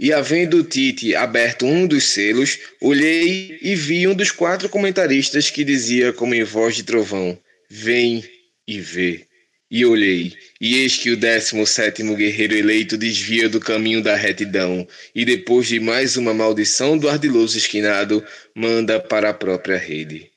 [0.00, 5.64] E havendo Tite aberto um dos selos, olhei e vi um dos quatro comentaristas que
[5.64, 7.36] dizia como em voz de trovão:
[7.68, 8.22] Vem
[8.66, 9.26] e vê.
[9.68, 14.86] E olhei, e eis que o décimo sétimo guerreiro eleito desvia do caminho da retidão,
[15.12, 18.24] e depois de mais uma maldição do ardiloso esquinado,
[18.54, 20.30] manda para a própria rede.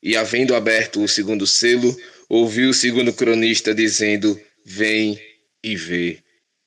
[0.00, 1.94] E havendo aberto o segundo selo,
[2.28, 5.20] ouvi o segundo cronista dizendo: Vem
[5.62, 6.18] e vê.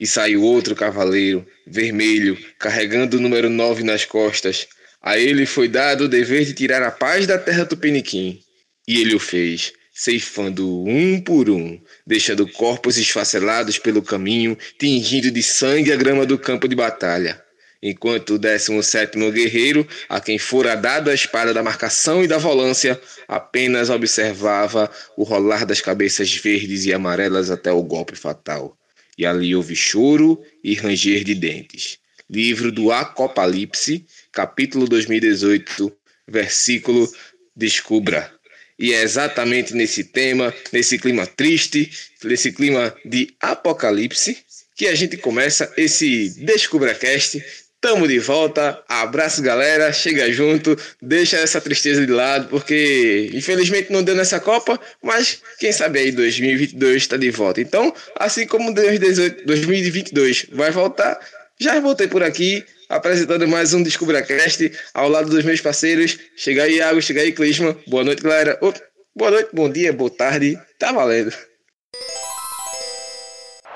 [0.02, 4.68] E saiu outro cavaleiro, vermelho, carregando o número 9 nas costas.
[5.00, 8.40] A ele foi dado o dever de tirar a paz da terra tupiniquim.
[8.88, 15.44] E ele o fez, ceifando um por um, deixando corpos esfacelados pelo caminho, tingindo de
[15.44, 17.40] sangue a grama do campo de batalha.
[17.80, 23.00] Enquanto o 17 guerreiro, a quem fora dado a espada da marcação e da volância,
[23.28, 28.76] apenas observava o rolar das cabeças verdes e amarelas até o golpe fatal
[29.18, 31.98] e ali houve choro e ranger de dentes.
[32.30, 35.92] Livro do Apocalipse, capítulo 2018,
[36.28, 37.12] versículo
[37.56, 38.32] Descubra.
[38.80, 41.92] E é exatamente nesse tema, nesse clima triste,
[42.24, 44.38] nesse clima de apocalipse,
[44.76, 47.44] que a gente começa esse DescubraCast
[47.82, 54.04] Tamo de volta, abraço galera, chega junto, deixa essa tristeza de lado, porque infelizmente não
[54.04, 57.60] deu nessa Copa, mas quem sabe aí 2022 está de volta.
[57.60, 61.20] Então, assim como 2022 vai voltar,
[61.60, 66.20] já voltei por aqui apresentando mais um DescubraCast ao lado dos meus parceiros.
[66.36, 67.76] Chega aí, Iago, chega aí, Clisma.
[67.88, 68.60] Boa noite, galera.
[68.62, 68.80] Opa,
[69.16, 70.60] boa noite, bom dia, boa tarde.
[70.78, 71.34] Tá valendo.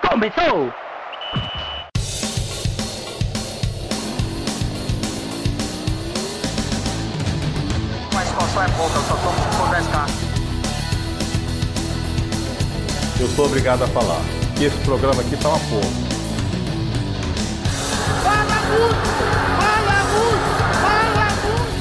[0.08, 0.85] Começou!
[8.78, 10.06] Eu só tomo se for 10k.
[13.22, 14.22] Eu sou obrigado a falar
[14.58, 15.90] que esse programa aqui tá uma porra.
[18.22, 19.08] Fala muito!
[19.62, 20.50] Fala muito!
[20.84, 21.76] Fala muito!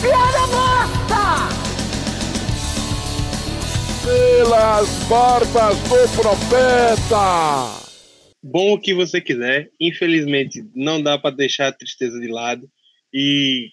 [0.00, 1.24] Piada morta!
[4.04, 7.82] Pelas barbas do profeta!
[8.44, 12.68] Bom o que você quiser, infelizmente não dá para deixar a tristeza de lado
[13.12, 13.68] e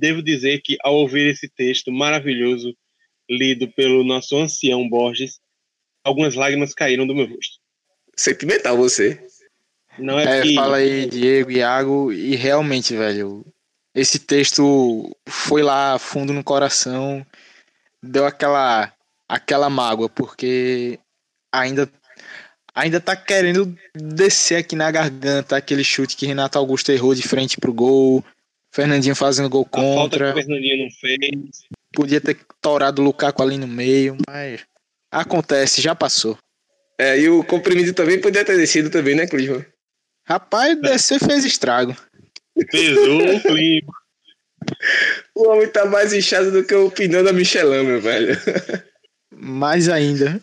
[0.00, 2.74] devo dizer que ao ouvir esse texto maravilhoso
[3.28, 5.38] lido pelo nosso ancião Borges,
[6.02, 7.58] algumas lágrimas caíram do meu rosto.
[8.16, 9.22] Sentimental você.
[9.98, 10.54] Não é, é que...
[10.54, 13.44] Fala aí, Diego, Iago, e realmente, velho,
[13.94, 17.24] esse texto foi lá fundo no coração,
[18.02, 18.92] deu aquela
[19.28, 20.98] aquela mágoa, porque
[21.52, 21.88] ainda
[22.74, 27.58] ainda tá querendo descer aqui na garganta aquele chute que Renato Augusto errou de frente
[27.58, 28.24] pro gol,
[28.72, 29.90] Fernandinho fazendo gol contra.
[29.92, 31.18] A falta que o Fernandinho não fez.
[31.92, 34.64] Podia ter torado o Lukaku ali no meio, mas
[35.10, 36.38] acontece, já passou.
[36.98, 39.64] É, e o comprimido também podia ter descido também, né, Clisman?
[40.26, 41.96] Rapaz, descer fez estrago.
[42.70, 43.92] Pesou o clima.
[45.34, 48.36] O homem tá mais inchado do que o pneu da Michelin, meu velho.
[49.34, 50.40] Mais ainda.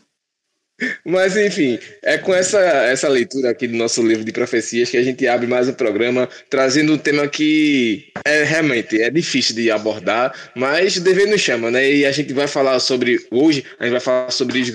[1.04, 5.04] Mas enfim, é com essa, essa leitura aqui do nosso livro de profecias que a
[5.04, 10.52] gente abre mais um programa trazendo um tema que é realmente é difícil de abordar,
[10.56, 11.92] mas o dever nos chama, né?
[11.92, 14.72] E a gente vai falar sobre hoje, a gente vai falar sobre os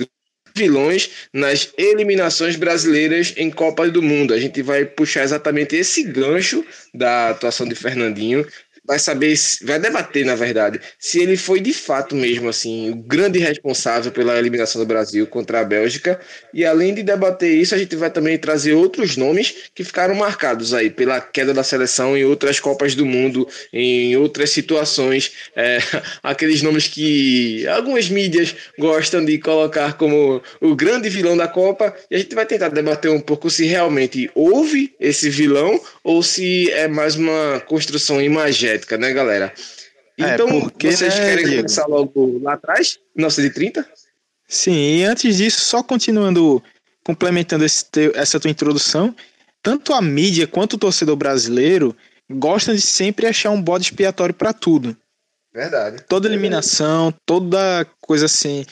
[0.56, 4.34] vilões nas eliminações brasileiras em Copa do Mundo.
[4.34, 8.46] A gente vai puxar exatamente esse gancho da atuação de Fernandinho
[8.84, 13.38] vai saber, vai debater, na verdade, se ele foi de fato mesmo assim o grande
[13.38, 16.20] responsável pela eliminação do Brasil contra a Bélgica.
[16.53, 20.75] E além de debater isso, a gente vai também trazer outros nomes que ficaram marcados
[20.75, 25.78] aí pela queda da seleção em outras Copas do Mundo, em outras situações, é,
[26.22, 31.94] aqueles nomes que algumas mídias gostam de colocar como o grande vilão da Copa.
[32.10, 36.70] E a gente vai tentar debater um pouco se realmente houve esse vilão ou se
[36.72, 39.52] é mais uma construção imagética, né, galera?
[40.18, 41.62] É, então, é porque, vocês né, querem Diego?
[41.62, 43.86] começar logo lá atrás, 1930?
[44.48, 46.62] Sim, e antes disso, só continuando,
[47.04, 49.14] complementando teu, essa tua introdução,
[49.62, 51.96] tanto a mídia quanto o torcedor brasileiro
[52.30, 54.96] gostam de sempre achar um bode expiatório para tudo.
[55.54, 56.02] Verdade.
[56.08, 58.64] Toda eliminação, toda coisa assim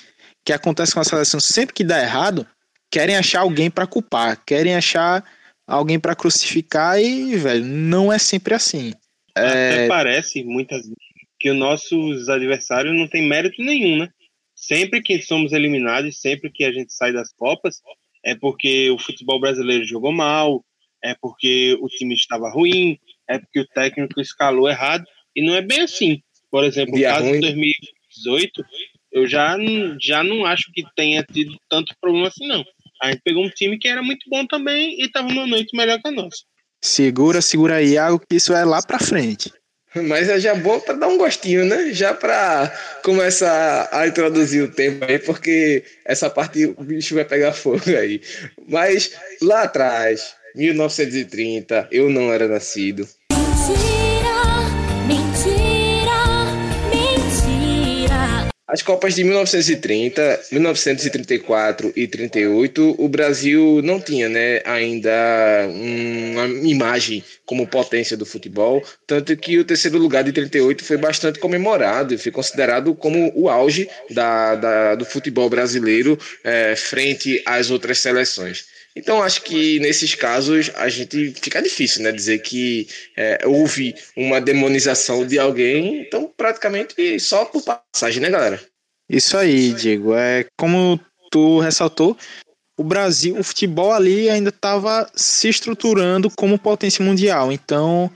[0.44, 2.46] que acontece com a seleção, sempre que dá errado,
[2.90, 5.22] querem achar alguém para culpar, querem achar
[5.66, 8.92] alguém para crucificar e, velho, não é sempre assim.
[9.34, 9.88] Até é...
[9.88, 10.96] parece, muitas vezes,
[11.38, 14.08] que os nossos adversários não têm mérito nenhum, né?
[14.54, 17.80] Sempre que somos eliminados, sempre que a gente sai das Copas,
[18.24, 20.62] é porque o futebol brasileiro jogou mal,
[21.02, 22.98] é porque o time estava ruim,
[23.28, 25.04] é porque o técnico escalou errado,
[25.34, 26.20] e não é bem assim.
[26.50, 28.64] Por exemplo, no caso de 2018,
[29.12, 29.56] eu já,
[30.02, 32.64] já não acho que tenha tido tanto problema assim, não.
[33.02, 36.00] A gente pegou um time que era muito bom também e estava numa noite melhor
[36.00, 36.44] que a nossa.
[36.80, 39.52] Segura, segura aí, Iago, que isso é lá pra frente.
[39.94, 41.92] Mas é já bom para dar um gostinho, né?
[41.92, 42.72] Já para
[43.02, 48.20] começar a introduzir o tempo aí, porque essa parte o bicho vai pegar fogo aí.
[48.68, 49.10] Mas
[49.42, 53.06] lá atrás, 1930, eu não era nascido.
[58.70, 65.10] As Copas de 1930, 1934 e 38, o Brasil não tinha né, ainda
[65.68, 71.40] uma imagem como potência do futebol, tanto que o terceiro lugar de 38 foi bastante
[71.40, 77.72] comemorado e foi considerado como o auge da, da do futebol brasileiro é, frente às
[77.72, 78.66] outras seleções.
[78.94, 82.12] Então, acho que nesses casos a gente fica difícil, né?
[82.12, 88.60] Dizer que é, houve uma demonização de alguém, então praticamente só por passagem, né, galera?
[89.08, 90.14] Isso aí, Diego.
[90.14, 91.00] É como
[91.30, 92.16] tu ressaltou,
[92.76, 97.52] o Brasil, o futebol ali ainda estava se estruturando como potência mundial.
[97.52, 98.10] Então,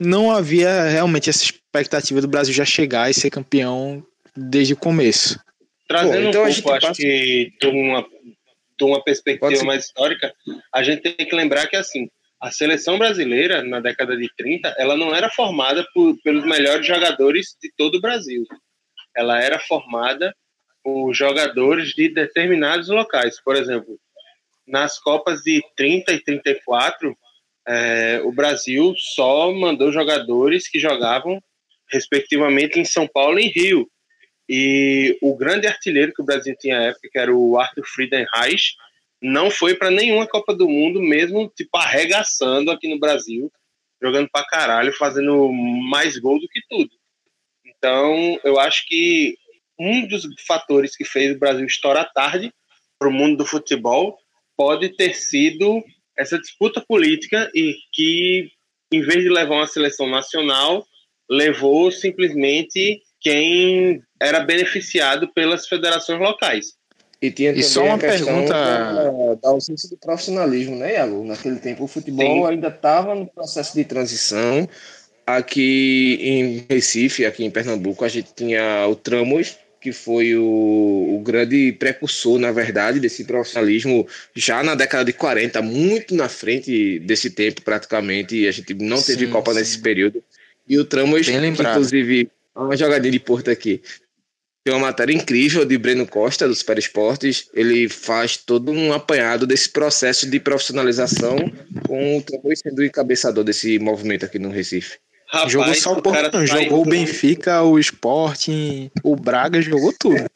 [0.00, 4.04] não havia realmente essa expectativa do Brasil já chegar e ser campeão
[4.36, 5.38] desde o começo.
[5.86, 6.94] Trazendo Bom, então um pouco, acho passa...
[6.94, 8.06] que de uma
[8.86, 10.34] de uma perspectiva mais histórica,
[10.72, 12.08] a gente tem que lembrar que assim,
[12.40, 17.56] a seleção brasileira na década de 30, ela não era formada por, pelos melhores jogadores
[17.62, 18.44] de todo o Brasil.
[19.14, 20.34] Ela era formada
[20.82, 23.38] por jogadores de determinados locais.
[23.44, 23.98] Por exemplo,
[24.66, 27.16] nas Copas de 30 e 34,
[27.68, 31.42] é, o Brasil só mandou jogadores que jogavam
[31.90, 33.86] respectivamente em São Paulo e Rio.
[34.52, 38.74] E o grande artilheiro que o Brasil tinha época, que era o Arthur Friedenreich,
[39.22, 43.48] não foi para nenhuma Copa do Mundo, mesmo tipo arregaçando aqui no Brasil,
[44.02, 46.90] jogando para caralho, fazendo mais gol do que tudo.
[47.64, 49.36] Então, eu acho que
[49.78, 52.52] um dos fatores que fez o Brasil estourar tarde
[52.98, 54.18] para o mundo do futebol
[54.56, 55.80] pode ter sido
[56.18, 58.50] essa disputa política e que,
[58.90, 60.84] em vez de levar uma seleção nacional,
[61.30, 66.80] levou simplesmente quem era beneficiado pelas federações locais.
[67.22, 71.22] E tinha também e só uma pergunta da, da, ausência do profissionalismo, né, Iago?
[71.24, 72.52] Naquele tempo o futebol Sim.
[72.52, 74.66] ainda estava no processo de transição.
[75.26, 81.20] Aqui em Recife, aqui em Pernambuco, a gente tinha o Tramos, que foi o, o,
[81.22, 87.30] grande precursor, na verdade, desse profissionalismo já na década de 40, muito na frente desse
[87.30, 88.34] tempo, praticamente.
[88.34, 89.58] E a gente não teve sim, Copa sim.
[89.58, 90.24] nesse período.
[90.66, 92.30] E o Tramos, inclusive,
[92.64, 93.82] uma jogadinha de Porto aqui.
[94.62, 97.48] Tem uma matéria incrível de Breno Costa, do Super Esportes.
[97.54, 101.38] Ele faz todo um apanhado desse processo de profissionalização
[101.86, 104.98] com o Tramos sendo o encabeçador desse movimento aqui no Recife.
[105.28, 110.26] Rapaz, jogou só o Porto, tá jogou o Benfica, o Sporting, o Braga, jogou tudo.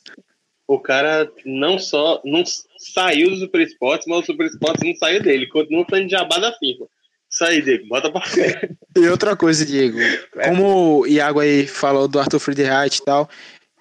[0.66, 2.44] O cara não só não
[2.78, 6.52] saiu do Super Esportes, mas o Super Esportes não saiu dele, continua sendo jabá da
[6.52, 6.86] FIFA.
[7.34, 8.76] Isso aí, Diego, bota pra frente.
[8.96, 9.98] E outra coisa, Diego,
[10.44, 13.28] como o Iago aí falou do Arthur Friedrich e tal,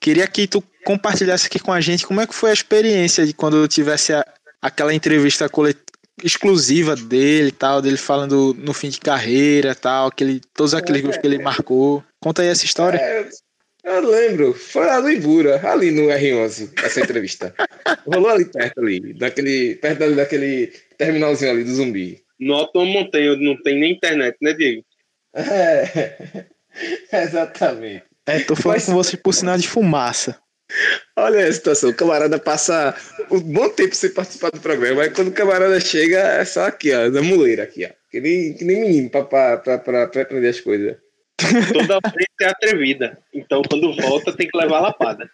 [0.01, 3.31] queria que tu compartilhasse aqui com a gente como é que foi a experiência de
[3.31, 4.25] quando tivesse a,
[4.59, 5.47] aquela entrevista
[6.23, 11.27] exclusiva dele tal, dele falando no fim de carreira tal, aquele, todos aqueles gols que
[11.27, 12.03] ele marcou.
[12.19, 12.97] Conta aí essa história.
[12.97, 13.29] É,
[13.83, 17.53] eu lembro, foi lá no Ibura, ali no R11, essa entrevista.
[18.07, 22.22] Rolou ali perto ali, daquele, perto ali, daquele terminalzinho ali do zumbi.
[22.39, 24.83] No Alto Montanha, não tem nem internet, né, Diego?
[25.35, 26.45] É,
[27.23, 28.03] exatamente.
[28.25, 28.85] É, tô falando Mas...
[28.85, 30.39] com você por sinal de fumaça.
[31.15, 32.95] Olha a situação, o camarada passa
[33.29, 36.91] um bom tempo sem participar do programa, mas quando o camarada chega, é só aqui,
[36.93, 37.89] ó, na muleira aqui, ó.
[38.09, 40.97] Que nem, que nem menino pra, pra, pra, pra, pra aprender as coisas.
[41.73, 43.17] Toda frente é atrevida.
[43.33, 45.29] Então quando volta tem que levar a lapada.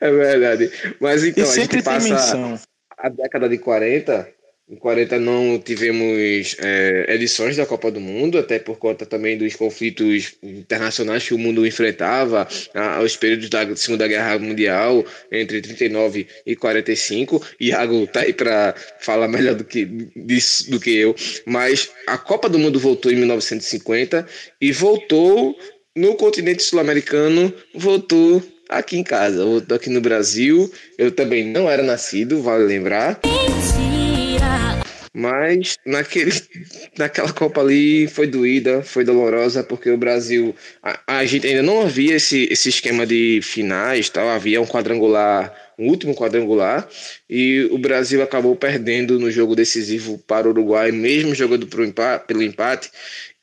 [0.00, 0.70] É verdade.
[1.00, 2.60] Mas então, a gente passa
[2.98, 4.28] a década de 40
[4.70, 9.56] em 40 não tivemos é, edições da Copa do Mundo, até por conta também dos
[9.56, 16.54] conflitos internacionais que o mundo enfrentava, aos períodos da Segunda Guerra Mundial, entre 39 e
[16.54, 17.44] 45.
[17.60, 19.84] Iago tá aí para falar melhor do que,
[20.14, 21.16] disso do que eu.
[21.44, 24.24] Mas a Copa do Mundo voltou em 1950
[24.60, 25.58] e voltou
[25.96, 30.70] no continente sul-americano, voltou aqui em casa, voltou aqui no Brasil.
[30.96, 33.20] Eu também não era nascido, vale lembrar.
[35.12, 36.30] Mas naquele,
[36.96, 40.54] naquela Copa ali foi doída, foi dolorosa, porque o Brasil.
[40.82, 45.52] A, a, gente ainda não havia esse, esse esquema de finais, tal, havia um quadrangular,
[45.76, 46.88] um último quadrangular,
[47.28, 52.26] e o Brasil acabou perdendo no jogo decisivo para o Uruguai, mesmo jogando pro empate,
[52.26, 52.90] pelo empate.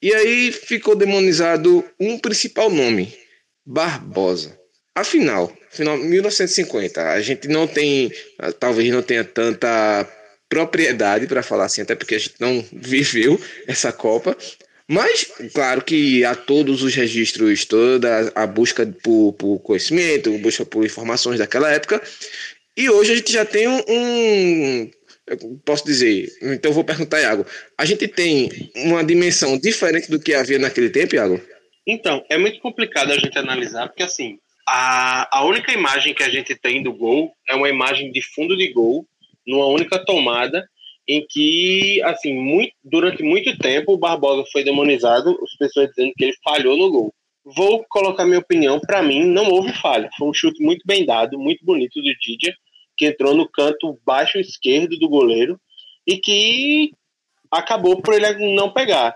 [0.02, 3.14] E aí ficou demonizado um principal nome:
[3.66, 4.58] Barbosa.
[4.96, 8.12] Afinal, final 1950, a gente não tem,
[8.60, 10.08] talvez não tenha tanta
[10.50, 14.36] propriedade para falar assim, até porque a gente não viveu essa Copa.
[14.88, 20.86] Mas, claro que há todos os registros, toda a busca por, por conhecimento, busca por
[20.86, 22.02] informações daquela época.
[22.76, 24.92] E hoje a gente já tem um, um
[25.66, 27.46] posso dizer, então vou perguntar, Iago,
[27.78, 31.42] a gente tem uma dimensão diferente do que havia naquele tempo, Iago?
[31.86, 36.30] Então, é muito complicado a gente analisar, porque assim, a, a única imagem que a
[36.30, 39.06] gente tem do gol é uma imagem de fundo de gol,
[39.48, 40.68] numa única tomada,
[41.08, 46.26] em que, assim, muito, durante muito tempo o Barbosa foi demonizado, as pessoas dizendo que
[46.26, 47.14] ele falhou no gol.
[47.46, 50.10] Vou colocar minha opinião, para mim não houve falha.
[50.18, 52.54] Foi um chute muito bem dado, muito bonito do Didier,
[52.98, 55.58] que entrou no canto baixo esquerdo do goleiro
[56.06, 56.92] e que
[57.50, 59.16] acabou por ele não pegar.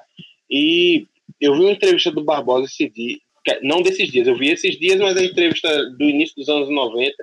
[0.49, 1.07] E
[1.41, 3.17] eu vi uma entrevista do Barbosa esse dia,
[3.63, 7.13] não desses dias, eu vi esses dias, mas a entrevista do início dos anos 90,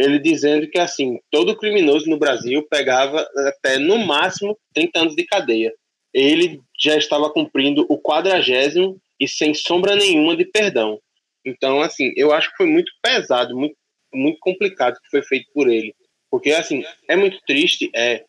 [0.00, 5.24] ele dizendo que assim, todo criminoso no Brasil pegava até no máximo 30 anos de
[5.24, 5.72] cadeia.
[6.12, 10.98] Ele já estava cumprindo o quadragésimo e sem sombra nenhuma de perdão.
[11.44, 13.76] Então, assim, eu acho que foi muito pesado, muito
[14.12, 15.94] muito complicado que foi feito por ele.
[16.30, 17.90] Porque, assim, é muito triste.
[17.94, 18.24] É,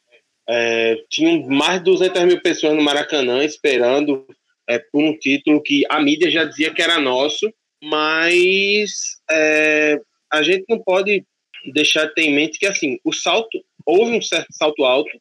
[0.48, 4.28] é, tinham mais de 200 mil pessoas no Maracanã esperando
[4.70, 7.52] é, por um título que a mídia já dizia que era nosso,
[7.84, 8.92] mas
[9.30, 10.00] é,
[10.32, 11.26] a gente não pode
[11.74, 15.12] deixar de ter em mente que, assim, o salto, houve um certo salto alto,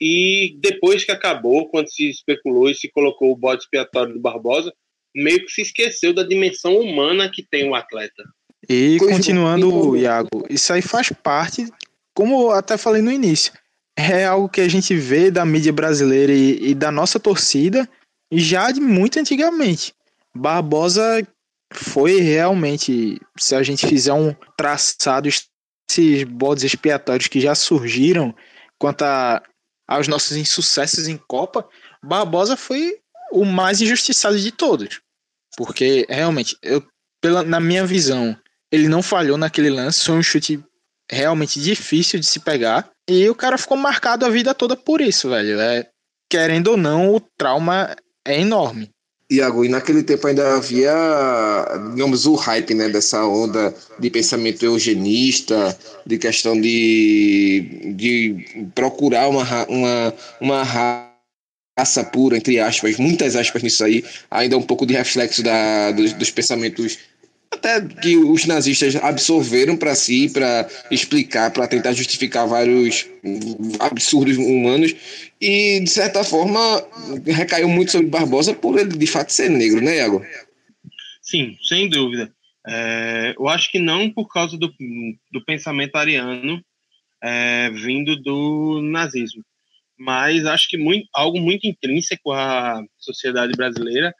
[0.00, 4.72] e depois que acabou, quando se especulou e se colocou o bode expiatório do Barbosa,
[5.14, 8.22] meio que se esqueceu da dimensão humana que tem o atleta.
[8.68, 11.66] E continuando, Iago, isso aí faz parte,
[12.14, 13.52] como eu até falei no início,
[13.96, 17.88] é algo que a gente vê da mídia brasileira e, e da nossa torcida
[18.30, 19.94] já de muito antigamente.
[20.36, 21.26] Barbosa
[21.72, 25.28] foi realmente, se a gente fizer um traçado,
[25.88, 28.34] esses bodes expiatórios que já surgiram
[28.78, 29.42] quanto a,
[29.86, 31.68] aos nossos insucessos em Copa,
[32.02, 32.98] Barbosa foi
[33.32, 35.00] o mais injustiçado de todos.
[35.56, 36.84] Porque realmente, eu,
[37.20, 38.36] pela, na minha visão,
[38.70, 40.62] ele não falhou naquele lance, foi um chute
[41.10, 42.90] realmente difícil de se pegar.
[43.08, 45.58] E o cara ficou marcado a vida toda por isso, velho.
[45.60, 45.88] É,
[46.28, 47.94] querendo ou não, o trauma
[48.26, 48.90] é enorme.
[49.30, 50.94] Iago, e naquele tempo ainda havia,
[51.90, 59.44] digamos, o hype né, dessa onda de pensamento eugenista, de questão de, de procurar uma,
[59.66, 65.42] uma, uma raça pura, entre aspas, muitas aspas nisso aí, ainda um pouco de reflexo
[65.42, 66.96] da, dos, dos pensamentos
[67.50, 73.06] até que os nazistas absorveram para si, para explicar, para tentar justificar vários
[73.80, 74.94] absurdos humanos,
[75.40, 76.58] e de certa forma
[77.26, 80.24] recaiu muito sobre Barbosa por ele de fato ser negro, né, Iago?
[81.22, 82.32] Sim, sem dúvida.
[82.68, 84.72] É, eu acho que não por causa do,
[85.30, 86.60] do pensamento ariano
[87.22, 89.44] é, vindo do nazismo,
[89.98, 94.12] mas acho que muito, algo muito intrínseco à sociedade brasileira,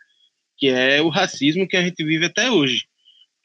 [0.56, 2.86] que é o racismo que a gente vive até hoje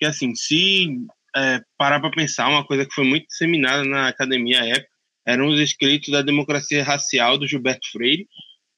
[0.02, 0.88] que assim, se
[1.36, 4.90] é, parar para pensar, uma coisa que foi muito disseminada na academia à época
[5.28, 8.28] eram os escritos da democracia racial do Gilberto Freire,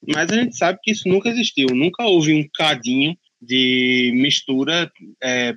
[0.05, 4.91] mas a gente sabe que isso nunca existiu, nunca houve um cadinho de mistura
[5.23, 5.55] é,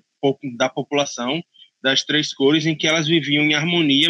[0.57, 1.43] da população
[1.83, 4.09] das três cores em que elas viviam em harmonia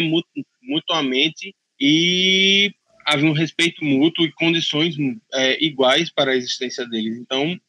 [0.61, 2.71] mutuamente e
[3.03, 4.95] havia um respeito mútuo e condições
[5.33, 7.17] é, iguais para a existência deles.
[7.17, 7.59] Então,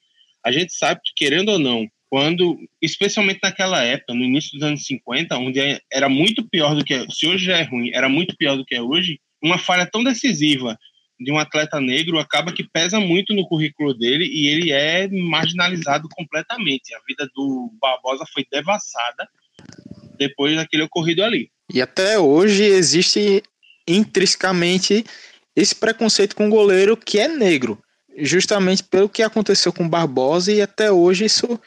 [0.44, 4.84] a gente sabe que, querendo ou não, quando, especialmente naquela época, no início dos anos
[4.86, 8.36] 50, onde era muito pior do que é, se hoje já é ruim, era muito
[8.36, 10.78] pior do que é hoje, uma falha tão decisiva
[11.20, 16.08] de um atleta negro acaba que pesa muito no currículo dele e ele é marginalizado
[16.10, 16.94] completamente.
[16.94, 19.28] A vida do Barbosa foi devassada
[20.16, 21.50] depois daquele ocorrido ali.
[21.72, 23.42] E até hoje existe
[23.86, 25.04] intrinsecamente
[25.56, 27.82] esse preconceito com o goleiro que é negro,
[28.16, 31.60] justamente pelo que aconteceu com Barbosa e até hoje isso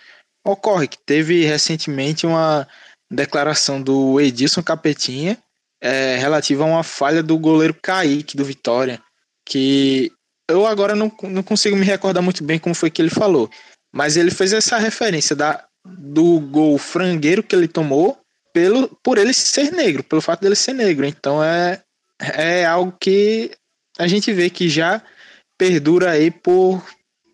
[0.46, 2.68] Ocorre que teve recentemente uma
[3.12, 5.38] declaração do Edilson Capetinha
[5.82, 9.02] é, relativa a uma falha do goleiro Kaique do Vitória,
[9.46, 10.12] que
[10.50, 13.50] eu agora não, não consigo me recordar muito bem como foi que ele falou,
[13.94, 18.20] mas ele fez essa referência da, do gol frangueiro que ele tomou
[18.54, 21.06] pelo, por ele ser negro, pelo fato dele ser negro.
[21.06, 21.82] Então é,
[22.20, 23.52] é algo que
[23.98, 25.02] a gente vê que já
[25.58, 26.84] perdura aí por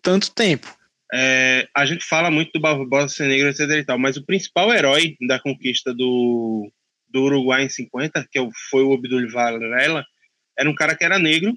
[0.02, 0.77] tanto tempo.
[1.12, 5.16] É, a gente fala muito do Barbosa negro, etc e tal, mas o principal herói
[5.26, 6.70] da conquista do,
[7.08, 8.38] do Uruguai em 50, que
[8.70, 10.04] foi o Abdul Varela,
[10.58, 11.54] era um cara que era negro,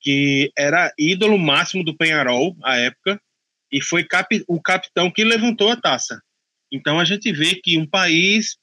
[0.00, 3.20] que era ídolo máximo do Penharol à época,
[3.70, 4.06] e foi
[4.46, 6.20] o capitão que levantou a taça.
[6.70, 8.56] Então a gente vê que um país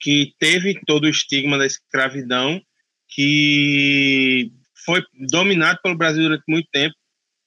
[0.00, 2.60] que teve todo o estigma da escravidão,
[3.08, 4.50] que
[4.84, 6.94] foi dominado pelo Brasil durante muito tempo,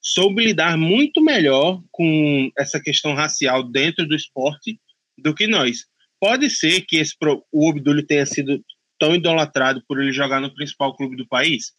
[0.06, 4.78] soube lidar muito melhor com essa questão racial dentro do esporte
[5.18, 5.84] do que nós.
[6.20, 7.12] Pode ser que esse,
[7.52, 8.64] o Obdulho tenha sido
[9.00, 11.72] tão idolatrado por ele jogar no principal clube do país?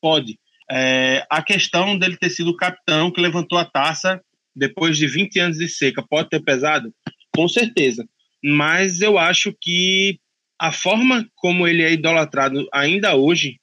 [0.00, 0.38] Pode.
[0.70, 4.18] É, a questão dele ter sido o capitão que levantou a taça
[4.56, 6.90] depois de 20 anos de seca pode ter pesado?
[7.36, 8.08] Com certeza.
[8.42, 10.18] Mas eu acho que
[10.58, 13.60] a forma como ele é idolatrado ainda hoje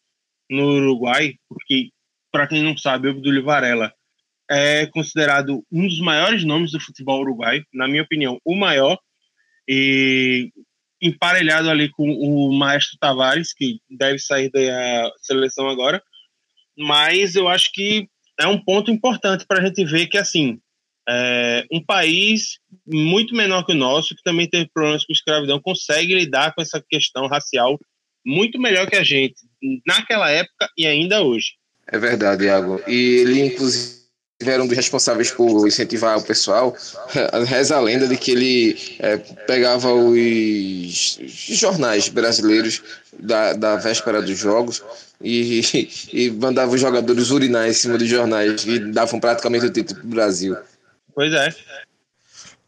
[0.48, 1.90] no Uruguai, porque,
[2.32, 3.92] para quem não sabe, o Abdul Varela
[4.52, 9.00] é considerado um dos maiores nomes do futebol uruguai, na minha opinião, o maior,
[9.66, 10.52] e
[11.02, 16.04] emparelhado ali com o Maestro Tavares, que deve sair da seleção agora.
[16.78, 20.60] Mas eu acho que é um ponto importante para a gente ver que, assim,
[21.08, 26.14] é, um país muito menor que o nosso, que também teve problemas com escravidão, consegue
[26.14, 27.80] lidar com essa questão racial
[28.26, 29.36] muito melhor que a gente,
[29.88, 31.54] naquela época e ainda hoje.
[31.88, 32.82] É verdade, Iago.
[32.88, 34.01] E ele, inclusive,
[34.50, 36.76] era um dos responsáveis por incentivar o pessoal.
[37.46, 42.82] Reza a lenda de que ele é, pegava os jornais brasileiros
[43.20, 44.84] da, da véspera dos jogos
[45.22, 45.62] e,
[46.14, 50.08] e mandava os jogadores urinar em cima dos jornais e davam praticamente o título para
[50.08, 50.58] o Brasil.
[51.14, 51.54] Pois é.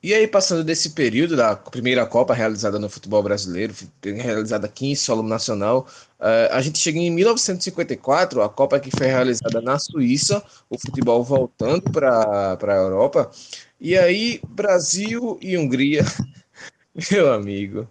[0.04, 4.96] E aí, passando desse período da primeira Copa realizada no futebol brasileiro, realizada aqui em
[4.96, 5.88] solo nacional,
[6.20, 11.24] uh, a gente chega em 1954, a Copa que foi realizada na Suíça, o futebol
[11.24, 13.32] voltando para a Europa.
[13.80, 16.04] E aí, Brasil e Hungria,
[17.10, 17.88] meu amigo,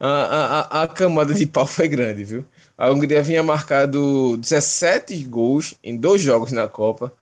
[0.00, 2.44] a, a, a camada de pau foi grande, viu?
[2.76, 7.12] A Hungria vinha marcado 17 gols em dois jogos na Copa.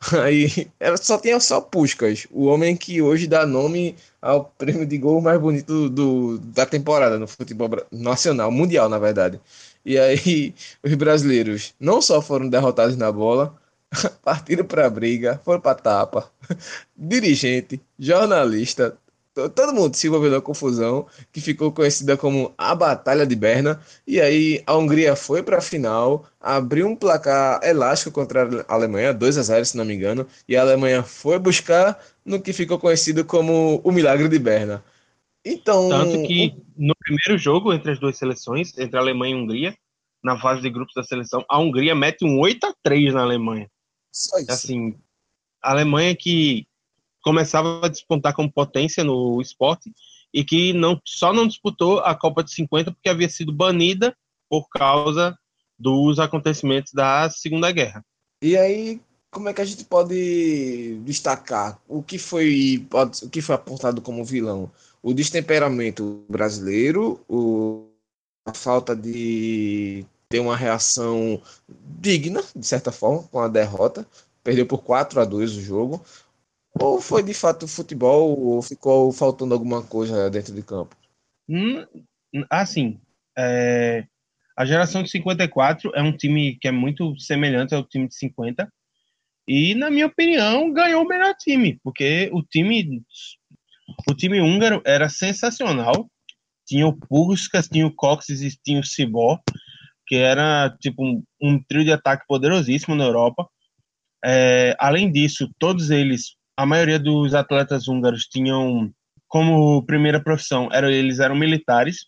[0.22, 4.98] Aí ela só tinha só Puskas, o homem que hoje dá nome ao prêmio de
[4.98, 9.40] gol mais bonito do, da temporada no futebol nacional, mundial, na verdade.
[9.84, 13.56] E aí os brasileiros não só foram derrotados na bola,
[14.22, 16.30] partiram para a briga, foram para tapa.
[16.96, 18.96] Dirigente, jornalista,
[19.36, 23.78] todo mundo se envolveu na confusão, que ficou conhecida como a Batalha de Berna.
[24.06, 29.12] E aí a Hungria foi para a final, abriu um placar elástico contra a Alemanha,
[29.12, 32.78] 2 a 0 se não me engano, e a Alemanha foi buscar no que ficou
[32.78, 34.82] conhecido como o Milagre de Berna.
[35.44, 39.42] Então, tanto que no primeiro jogo entre as duas seleções, entre a Alemanha e a
[39.42, 39.76] Hungria,
[40.24, 43.70] na fase de grupos da seleção, a Hungria mete um 8 a 3 na Alemanha.
[44.10, 44.50] Só isso.
[44.50, 44.96] Assim,
[45.62, 46.66] a Alemanha que
[47.26, 49.92] começava a despontar como potência no esporte
[50.32, 54.16] e que não, só não disputou a Copa de 50 porque havia sido banida
[54.48, 55.36] por causa
[55.76, 58.04] dos acontecimentos da Segunda Guerra.
[58.40, 63.42] E aí, como é que a gente pode destacar o que foi, pode, o que
[63.42, 64.70] foi apontado como vilão?
[65.02, 67.88] O destemperamento brasileiro, o,
[68.46, 71.42] a falta de ter uma reação
[71.98, 74.06] digna, de certa forma, com a derrota.
[74.44, 76.04] Perdeu por 4 a 2 o jogo.
[76.80, 80.96] Ou foi de fato futebol ou ficou faltando alguma coisa dentro de campo?
[81.48, 81.84] Hum,
[82.50, 83.00] assim,
[83.36, 84.06] é,
[84.56, 88.68] a geração de 54 é um time que é muito semelhante ao time de 50
[89.48, 93.02] e, na minha opinião, ganhou o melhor time, porque o time
[94.08, 96.10] o time húngaro era sensacional.
[96.66, 99.38] Tinha o Puskas, tinha o Coxes e tinha o Cibó,
[100.06, 103.48] que era tipo um, um trio de ataque poderosíssimo na Europa.
[104.24, 108.92] É, além disso, todos eles a maioria dos atletas húngaros tinham
[109.28, 112.06] como primeira profissão, eram, eles eram militares,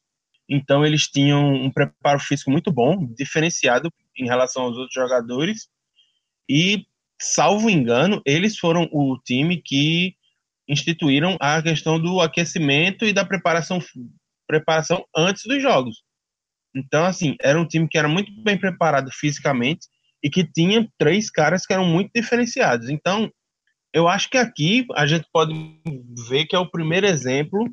[0.49, 5.69] então eles tinham um preparo físico muito bom, diferenciado em relação aos outros jogadores,
[6.49, 6.87] e,
[7.21, 10.15] salvo engano, eles foram o time que
[10.67, 13.79] instituíram a questão do aquecimento e da preparação,
[14.47, 16.03] preparação antes dos jogos.
[16.75, 19.87] Então, assim, era um time que era muito bem preparado fisicamente
[20.23, 22.89] e que tinha três caras que eram muito diferenciados.
[22.89, 23.31] Então,
[23.93, 25.53] eu acho que aqui a gente pode
[26.29, 27.65] ver que é o primeiro exemplo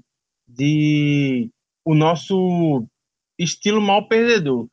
[0.47, 1.49] de
[1.83, 2.85] o nosso
[3.37, 4.67] estilo mal perdedor.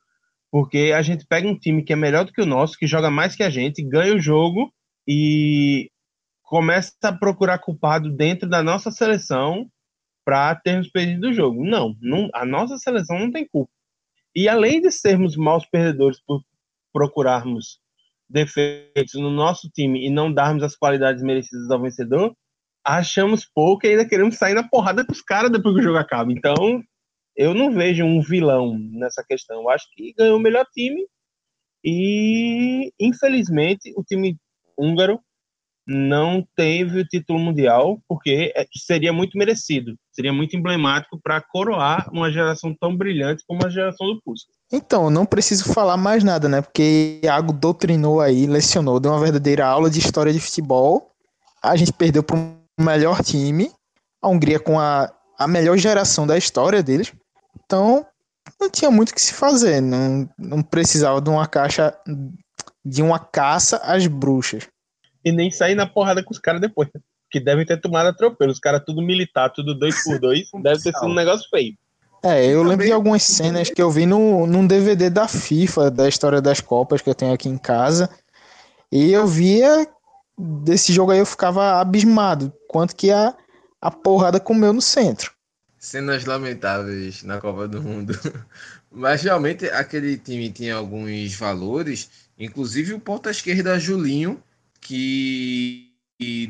[0.51, 3.11] Porque a gente pega um time que é melhor do que o nosso, que joga
[3.11, 4.73] mais que a gente, ganha o jogo
[5.09, 5.91] e
[6.43, 9.71] começa a procurar culpado dentro da nossa seleção
[10.25, 11.65] para termos perdido o jogo.
[11.65, 13.73] Não, não, a nossa seleção não tem culpa.
[14.35, 16.43] E além de sermos maus perdedores por
[16.93, 17.81] procurarmos
[18.29, 22.35] defeitos no nosso time e não darmos as qualidades merecidas ao vencedor,
[22.85, 25.99] achamos pouco e ainda queremos sair na porrada com os caras depois que o jogo
[25.99, 26.33] acaba.
[26.33, 26.83] Então,
[27.37, 29.63] eu não vejo um vilão nessa questão.
[29.63, 31.07] Eu acho que ganhou o melhor time
[31.85, 34.37] e, infelizmente, o time
[34.77, 35.21] húngaro
[35.87, 42.09] não teve o título mundial, porque é, seria muito merecido, seria muito emblemático para coroar
[42.13, 44.55] uma geração tão brilhante como a geração do Puskas.
[44.71, 46.61] Então, não preciso falar mais nada, né?
[46.61, 51.11] Porque Iago doutrinou aí, lecionou, deu uma verdadeira aula de história de futebol.
[51.63, 53.71] A gente perdeu para o melhor time,
[54.21, 57.13] a Hungria com a, a melhor geração da história deles.
[57.65, 58.07] Então,
[58.61, 59.81] não tinha muito o que se fazer.
[59.81, 61.97] Não, não precisava de uma caixa
[62.85, 64.69] de uma caça às bruxas.
[65.25, 66.89] E nem sair na porrada com os caras depois.
[67.33, 68.53] Que devem ter tomado atropelo.
[68.53, 70.51] Os caras tudo militar, tudo dois por dois.
[70.63, 71.75] deve ter sido um negócio feio.
[72.25, 76.09] É, eu lembro de algumas cenas que eu vi no, num DVD da FIFA, da
[76.09, 78.09] história das Copas que eu tenho aqui em casa.
[78.93, 79.89] E eu via
[80.39, 82.53] desse jogo aí, eu ficava abismado.
[82.69, 83.35] Quanto que a,
[83.81, 85.33] a porrada comeu no centro.
[85.79, 88.17] Cenas lamentáveis na Copa do Mundo.
[88.89, 94.41] Mas realmente aquele time tinha alguns valores, inclusive o ponta-esquerda Julinho,
[94.81, 95.92] que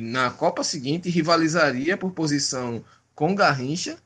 [0.00, 3.98] na Copa seguinte rivalizaria por posição com Garrincha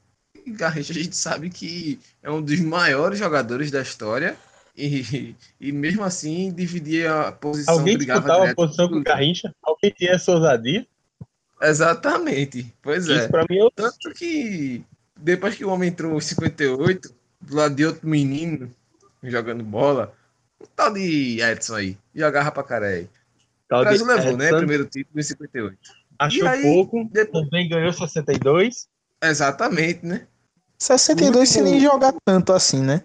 [0.53, 4.37] Garrincha a gente sabe que é um dos maiores jogadores da história
[4.77, 7.75] e, e mesmo assim dividia a posição.
[7.75, 9.55] Alguém disputava a posição com o Garrincha?
[9.63, 10.87] Alguém tinha essa ousadia?
[11.61, 13.29] Exatamente, pois é.
[13.49, 13.71] Mim, eu...
[13.71, 14.85] Tanto que
[15.17, 18.71] depois que o homem entrou em 58, do lado de outro menino
[19.23, 20.13] jogando bola,
[20.61, 23.09] um tal de Edson aí, jogava pra caralho.
[23.71, 24.49] O Brasil levou, né?
[24.57, 25.79] Primeiro título em 58.
[26.19, 27.45] Achou aí, pouco, depois...
[27.45, 28.89] também ganhou 62.
[29.23, 30.27] Exatamente, né?
[30.79, 33.03] 62 se nem jogar tanto assim, né?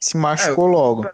[0.00, 1.10] Se machucou É, logo.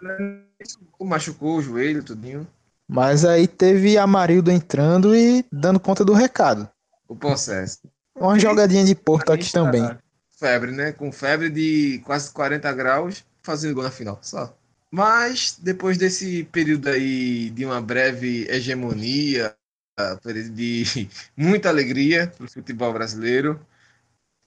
[1.00, 2.46] Machucou o joelho, tudinho.
[2.87, 6.68] Mas aí teve Amarildo entrando e dando conta do recado.
[7.09, 7.80] O processo.
[8.14, 9.83] Uma jogadinha de Porto aqui também.
[10.38, 10.92] Febre, né?
[10.92, 14.54] Com febre de quase 40 graus, fazendo gol na final, só.
[14.94, 19.52] Mas depois desse período aí de uma breve hegemonia,
[20.52, 20.85] de
[21.37, 23.59] muita alegria para o futebol brasileiro,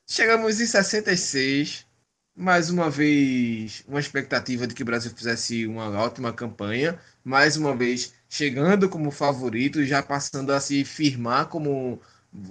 [0.09, 1.85] chegamos em 66,
[2.33, 7.75] mais uma vez uma expectativa de que o Brasil fizesse uma ótima campanha, mais uma
[7.75, 12.01] vez chegando como favorito, já passando a se firmar como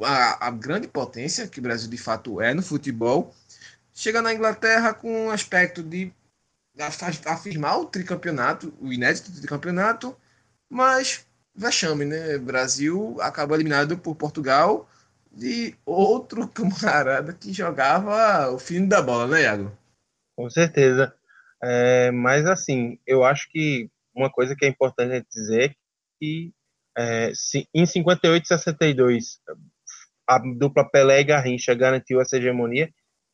[0.03, 3.35] a, a, grande potência que o Brasil de fato é no futebol,
[3.95, 6.13] chega na Inglaterra com um aspecto de
[7.25, 10.17] afirmar o tricampeonato, o inédito tricampeonato,
[10.69, 12.39] mas vexame, né?
[12.39, 14.89] Brasil acabou eliminado por Portugal
[15.33, 19.77] de outro camarada que jogava o fim da bola, né, Iago?
[20.37, 21.15] Com certeza.
[21.63, 25.75] É, mas assim, eu acho que uma coisa que é importante dizer é
[26.21, 26.53] que
[26.97, 29.41] é, se, em 58 e 62
[30.27, 32.91] a dupla Pelé e Garrincha garantiu essa hegemonia.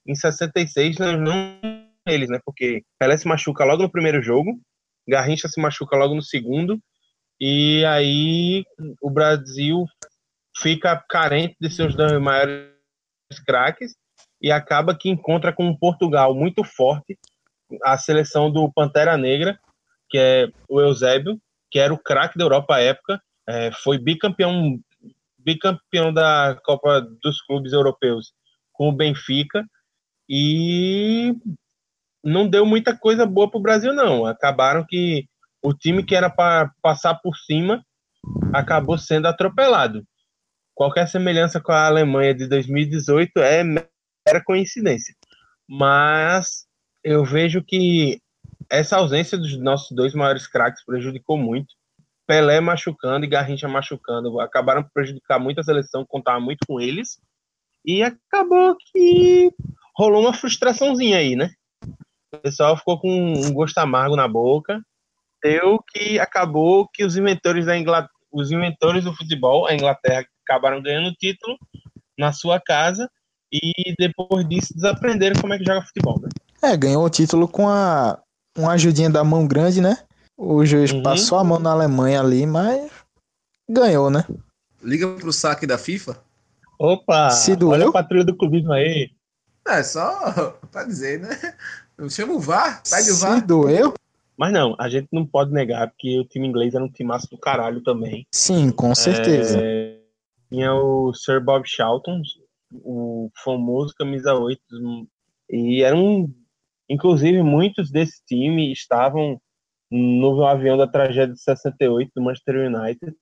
[0.06, 2.38] Em 66 nós não eles, né?
[2.44, 4.60] Porque Pelé se machuca logo no primeiro jogo,
[5.08, 6.80] Garrincha se machuca logo no segundo,
[7.40, 8.64] e aí
[9.00, 9.84] o Brasil
[10.56, 12.70] fica carente de seus dois maiores
[13.46, 13.94] craques
[14.40, 17.18] e acaba que encontra com um Portugal muito forte,
[17.84, 19.58] a seleção do Pantera Negra,
[20.10, 24.78] que é o Eusébio, que era o craque da Europa à época, é, foi bicampeão
[25.38, 28.32] bicampeão da Copa dos Clubes Europeus
[28.72, 29.64] com o Benfica
[30.28, 31.34] e
[32.24, 34.26] não deu muita coisa boa para o Brasil não.
[34.26, 35.26] Acabaram que
[35.62, 37.84] o time que era para passar por cima
[38.52, 40.04] acabou sendo atropelado.
[40.74, 45.14] Qualquer semelhança com a Alemanha de 2018 é mera coincidência.
[45.68, 46.66] Mas
[47.04, 48.20] eu vejo que
[48.70, 51.74] essa ausência dos nossos dois maiores craques prejudicou muito.
[52.26, 57.20] Pelé machucando e Garrincha machucando acabaram prejudicar muito a seleção, contava muito com eles.
[57.84, 59.50] E acabou que
[59.94, 61.50] rolou uma frustraçãozinha aí, né?
[62.34, 64.80] O pessoal ficou com um gosto amargo na boca.
[65.42, 70.80] Deu que acabou que os inventores da Inglaterra, os inventores do futebol, a Inglaterra, acabaram
[70.82, 71.58] ganhando o título
[72.18, 73.10] na sua casa
[73.52, 76.28] e depois disso desaprenderam como é que joga futebol, né?
[76.62, 78.18] É, ganhou o título com a
[78.56, 79.98] uma ajudinha da mão grande, né?
[80.38, 81.02] O juiz Uhum.
[81.02, 82.90] passou a mão na Alemanha ali, mas
[83.68, 84.24] ganhou, né?
[84.82, 86.18] Liga pro saque da FIFA.
[86.78, 87.30] Opa!
[87.30, 87.72] Se doeu?
[87.72, 89.10] Olha a patrulha do clubismo aí.
[89.66, 90.12] É, só
[90.72, 91.28] pra dizer, né?
[92.10, 93.46] Chama o VAR, pede o Se VAR.
[93.46, 93.94] doeu?
[94.36, 97.38] Mas não, a gente não pode negar que o time inglês era um timaço do
[97.38, 98.26] caralho também.
[98.32, 99.60] Sim, com certeza.
[99.62, 99.98] É,
[100.50, 102.22] tinha o Sir Bob Charlton,
[102.72, 104.60] o famoso camisa 8,
[105.50, 106.28] e eram,
[106.88, 109.40] inclusive, muitos desse time estavam
[109.90, 113.14] no avião da tragédia de 68 do Manchester United,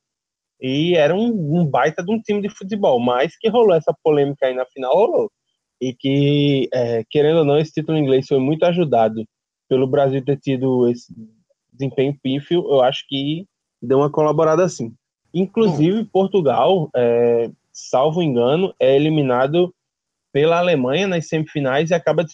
[0.60, 4.46] e era um, um baita de um time de futebol, mas que rolou essa polêmica
[4.46, 5.30] aí na final, rolou.
[5.80, 9.26] E que, é, querendo ou não, esse título inglês foi muito ajudado
[9.68, 11.14] pelo Brasil ter tido esse
[11.72, 13.46] desempenho pífio, eu acho que
[13.80, 14.92] deu uma colaborada assim.
[15.32, 19.74] Inclusive, Portugal, é, salvo engano, é eliminado
[20.32, 22.26] pela Alemanha nas semifinais e acaba,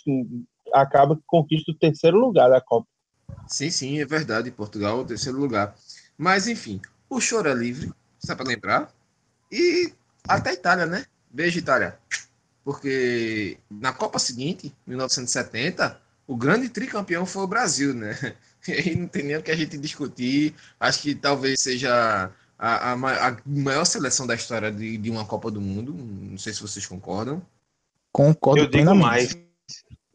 [0.73, 2.89] acaba que conquista o terceiro lugar da Copa.
[3.47, 4.51] Sim, sim, é verdade.
[4.51, 5.75] Portugal, terceiro lugar.
[6.17, 8.91] Mas, enfim, o choro é livre, só para lembrar.
[9.53, 9.93] E
[10.27, 11.05] até a Itália, né?
[11.31, 11.99] Beijo, Itália.
[12.67, 18.11] Porque na Copa seguinte, 1970, o grande tricampeão foi o Brasil, né?
[18.67, 20.53] E aí não tem nem o que a gente discutir.
[20.81, 25.53] Acho que talvez seja a, a, a maior seleção da história de, de, uma Copa
[25.53, 25.95] do Mundo.
[25.95, 27.41] Não sei se vocês concordam.
[28.11, 28.63] Concordo.
[28.63, 29.39] Eu digo mais.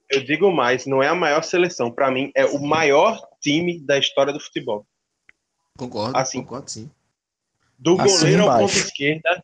[0.10, 0.86] Eu digo mais.
[0.86, 1.90] Não é a maior seleção.
[1.90, 4.86] Para mim, é o maior time da história do futebol.
[5.78, 6.18] Concordo.
[6.18, 6.92] Assim, concordo, sim.
[7.80, 9.42] Do assim goleiro ao ponto esquerda,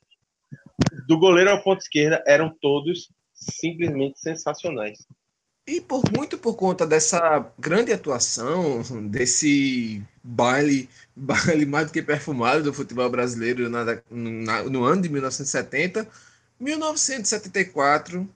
[1.07, 4.99] do goleiro ao ponto esquerda eram todos simplesmente sensacionais.
[5.65, 12.63] E por muito por conta dessa grande atuação, desse baile, baile mais do que perfumado
[12.63, 16.07] do futebol brasileiro na, na, no ano de 1970,
[16.59, 18.27] 1974,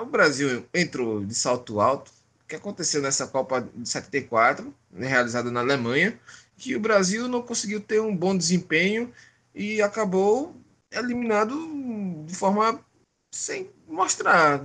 [0.00, 2.12] o Brasil entrou de salto alto.
[2.44, 6.18] O que aconteceu nessa Copa de 74, né, realizada na Alemanha,
[6.56, 9.12] que o Brasil não conseguiu ter um bom desempenho
[9.54, 10.54] e acabou
[10.96, 11.54] eliminado
[12.26, 12.80] de forma
[13.32, 14.60] sem mostrar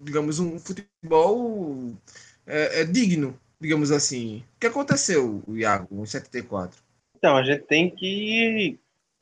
[0.00, 1.92] digamos, um futebol
[2.46, 4.44] é, é, digno, digamos assim.
[4.56, 6.80] O que aconteceu, Iago, em 74?
[7.16, 8.78] Então, a gente tem que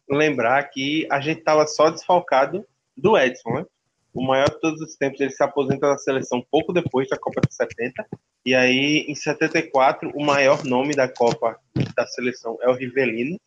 [0.08, 2.64] lembrar que a gente estava só desfalcado
[2.96, 3.66] do Edson, né?
[4.12, 7.40] O maior de todos os tempos, ele se aposenta da seleção pouco depois da Copa
[7.46, 8.06] de 70.
[8.46, 11.58] E aí, em 74, o maior nome da Copa
[11.94, 13.38] da seleção é o Rivelino,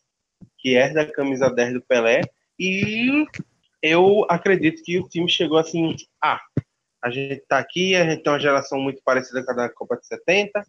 [0.60, 2.22] que herda a camisa 10 do Pelé.
[2.58, 3.26] E
[3.82, 6.40] eu acredito que o time chegou assim: ah,
[7.02, 9.96] a gente está aqui, a gente tem uma geração muito parecida com a da Copa
[9.96, 10.62] de 70,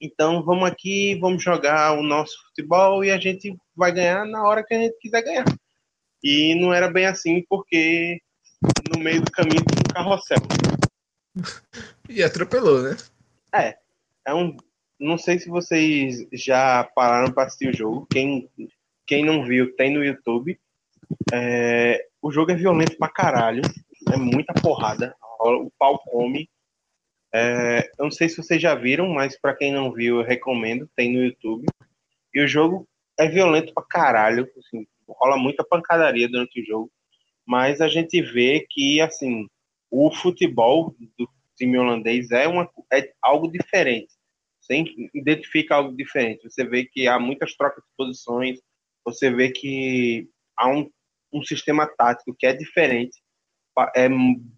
[0.00, 4.64] então vamos aqui, vamos jogar o nosso futebol e a gente vai ganhar na hora
[4.64, 5.44] que a gente quiser ganhar.
[6.22, 8.18] E não era bem assim, porque
[8.94, 10.38] no meio do caminho tinha um carrossel.
[12.08, 12.96] E atropelou, né?
[13.52, 13.76] É.
[14.26, 14.56] É um.
[15.00, 18.06] Não sei se vocês já pararam para assistir o jogo.
[18.10, 18.48] Quem,
[19.06, 20.58] quem não viu, tem no YouTube.
[21.32, 23.62] É, o jogo é violento pra caralho.
[24.12, 25.14] É muita porrada
[25.52, 26.48] o pau come.
[27.32, 30.88] É, eu não sei se vocês já viram, mas para quem não viu, eu recomendo,
[30.94, 31.66] tem no YouTube.
[32.32, 32.88] E o jogo
[33.18, 36.90] é violento pra caralho, assim, rola muita pancadaria durante o jogo,
[37.44, 39.46] mas a gente vê que, assim,
[39.90, 44.12] o futebol do time holandês é, uma, é algo diferente.
[44.60, 44.82] Você
[45.14, 46.48] identifica algo diferente.
[46.48, 48.60] Você vê que há muitas trocas de posições,
[49.04, 50.90] você vê que há um,
[51.32, 53.22] um sistema tático que é diferente
[53.94, 54.08] é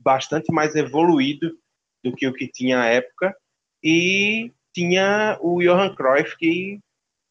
[0.00, 1.59] bastante mais evoluído
[2.04, 3.35] do que o que tinha à época
[3.82, 6.78] e tinha o Johan Cruyff que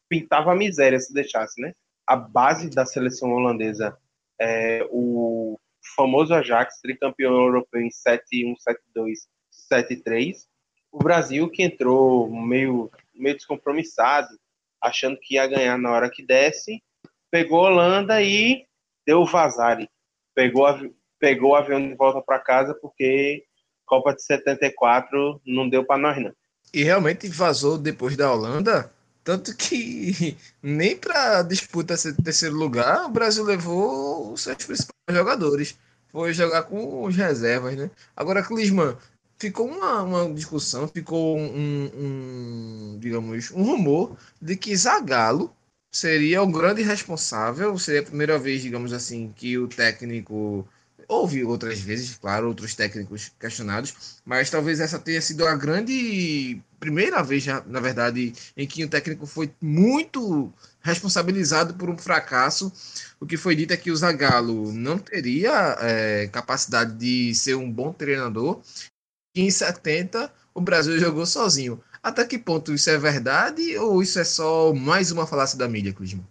[0.08, 1.72] pintava a miséria se deixasse, né?
[2.06, 3.96] A base da seleção holandesa
[4.40, 5.58] é o
[5.94, 8.54] famoso Ajax, tricampeão europeu em 7-1,
[8.96, 9.14] 7-2,
[9.72, 10.46] 7-3.
[10.90, 14.28] O Brasil que entrou meio, meio descompromissado,
[14.80, 16.82] achando que ia ganhar na hora que desse,
[17.36, 18.64] pegou Holanda e
[19.06, 19.90] deu o vazare.
[20.34, 20.66] Pegou
[21.18, 23.44] pegou o avião de volta para casa porque
[23.84, 26.32] Copa de 74 não deu para nós não.
[26.72, 28.90] E realmente vazou depois da Holanda,
[29.22, 35.78] tanto que nem para disputa esse terceiro lugar o Brasil levou os seus principais jogadores.
[36.08, 37.90] Foi jogar com os reservas, né?
[38.16, 38.96] Agora, Clisman,
[39.38, 45.54] ficou uma, uma discussão, ficou um, um, digamos, um rumor de que Zagallo
[45.98, 50.66] seria o grande responsável, seria a primeira vez, digamos assim, que o técnico
[51.08, 57.22] Houve outras vezes, claro, outros técnicos questionados, mas talvez essa tenha sido a grande primeira
[57.22, 62.72] vez, na verdade, em que o técnico foi muito responsabilizado por um fracasso.
[63.20, 67.70] O que foi dito é que o Zagallo não teria é, capacidade de ser um
[67.70, 68.60] bom treinador.
[69.34, 71.80] Em 70, o Brasil jogou sozinho.
[72.06, 75.92] Até que ponto isso é verdade ou isso é só mais uma falácia da mídia,
[75.92, 76.24] Clisman?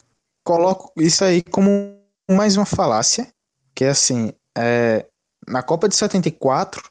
[0.46, 2.00] Coloco isso aí como
[2.32, 3.28] mais uma falácia,
[3.76, 5.06] que é assim, é,
[5.46, 6.82] na Copa de 74,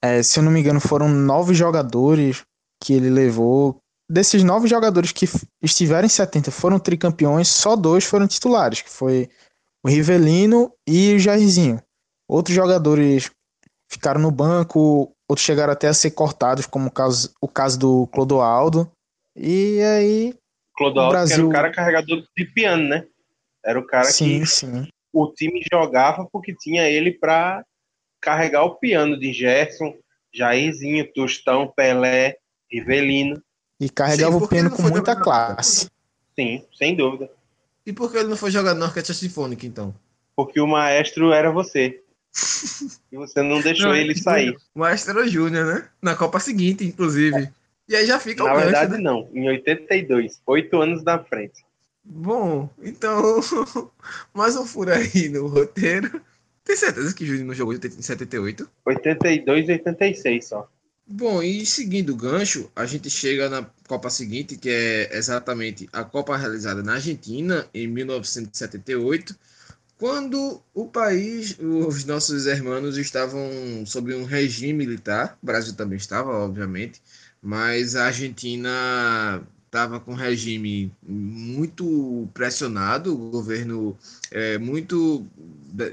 [0.00, 2.44] é, se eu não me engano, foram nove jogadores
[2.80, 3.80] que ele levou.
[4.08, 5.26] Desses nove jogadores que
[5.60, 9.28] estiveram em 70 foram tricampeões, só dois foram titulares, que foi
[9.84, 11.82] o Rivelino e o Jairzinho.
[12.30, 13.32] Outros jogadores
[13.90, 18.06] ficaram no banco, outros chegaram até a ser cortados, como o caso, o caso do
[18.08, 18.90] Clodoaldo.
[19.36, 20.34] E aí.
[20.76, 21.38] Clodoaldo, Brasil...
[21.38, 23.06] era o cara carregador de piano, né?
[23.64, 27.64] Era o cara sim, que sim o time jogava porque tinha ele para
[28.20, 29.94] carregar o piano de Gerson,
[30.32, 32.36] Jairzinho, Tostão, Pelé,
[32.70, 33.42] Rivelino.
[33.80, 35.88] E carregava Sim, o piano com muita classe.
[36.34, 37.30] Sim, sem dúvida.
[37.86, 39.94] E por que ele não foi jogar na orquestra sinfônica, então?
[40.36, 42.02] Porque o maestro era você.
[43.12, 44.56] E você não deixou não, ele sair.
[44.74, 45.88] O maestro era o Júnior, né?
[46.00, 47.50] Na Copa seguinte, inclusive.
[47.88, 48.98] E aí já fica Na o gancho, verdade, né?
[48.98, 49.28] não.
[49.32, 51.64] Em 82, oito anos na frente.
[52.04, 53.40] Bom, então,
[54.32, 56.20] mais um furo aí no roteiro.
[56.64, 58.68] Tem certeza que Júnior não jogou em 78?
[58.84, 60.68] 82 e 86 só.
[61.10, 66.04] Bom, e seguindo o gancho, a gente chega na Copa seguinte, que é exatamente a
[66.04, 69.34] Copa realizada na Argentina, em 1978,
[69.98, 76.30] quando o país, os nossos irmãos estavam sob um regime militar, o Brasil também estava,
[76.30, 77.02] obviamente,
[77.42, 83.98] mas a Argentina estava com um regime muito pressionado, o governo
[84.30, 85.26] é, muito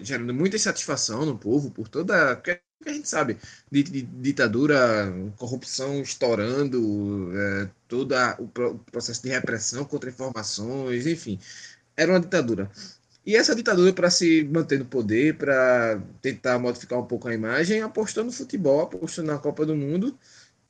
[0.01, 3.37] gerando muita insatisfação no povo por toda que a gente sabe
[3.71, 11.39] de, de ditadura, corrupção estourando, é, todo o processo de repressão contra informações, enfim,
[11.97, 12.69] era uma ditadura.
[13.25, 17.81] E essa ditadura, para se manter no poder, para tentar modificar um pouco a imagem,
[17.81, 20.17] apostou no futebol, apostou na Copa do Mundo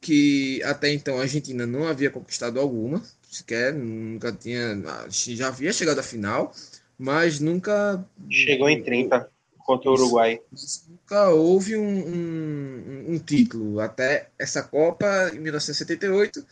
[0.05, 5.97] que até então a Argentina não havia conquistado alguma, sequer, nunca tinha, já havia chegado
[5.97, 6.53] à final,
[6.95, 8.05] mas nunca...
[8.29, 10.39] Chegou em 30 contra o Uruguai.
[10.87, 16.45] Nunca houve um, um, um título até essa Copa em 1978,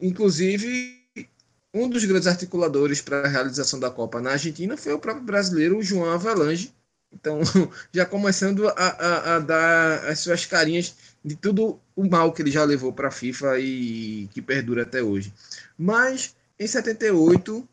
[0.00, 1.05] inclusive
[1.76, 5.82] um dos grandes articuladores para a realização da Copa na Argentina foi o próprio brasileiro
[5.82, 6.72] João Avalanche.
[7.12, 7.40] Então,
[7.92, 12.50] já começando a, a, a dar as suas carinhas de tudo o mal que ele
[12.50, 15.32] já levou para a FIFA e que perdura até hoje.
[15.78, 17.68] Mas em 78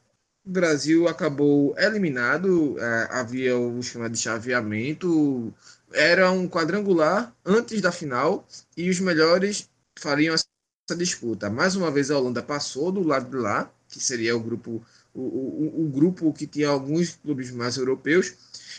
[0.46, 5.54] o Brasil acabou eliminado, é, havia o esquema de chaveamento,
[5.94, 11.50] era um quadrangular antes da final e os melhores fariam essa disputa.
[11.50, 15.22] Mais uma vez a Holanda passou do lado de lá, que seria o grupo o,
[15.22, 18.34] o, o grupo que tinha alguns clubes mais europeus,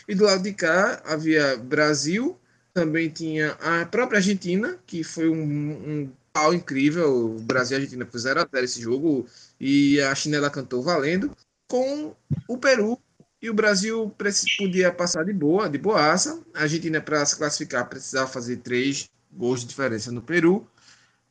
[0.07, 2.37] e do lado de cá havia Brasil,
[2.73, 7.37] também tinha a própria Argentina, que foi um, um pau incrível.
[7.37, 9.25] O Brasil e a Argentina fizeram até esse jogo
[9.59, 11.31] e a chinela cantou valendo.
[11.69, 12.13] Com
[12.47, 12.99] o Peru,
[13.41, 14.13] e o Brasil
[14.57, 16.43] podia passar de boa, de boaça.
[16.53, 20.67] A Argentina, para se classificar, precisava fazer três gols de diferença no Peru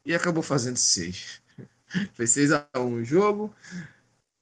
[0.04, 1.42] e acabou fazendo seis.
[2.14, 3.54] Foi 6 a 1 o jogo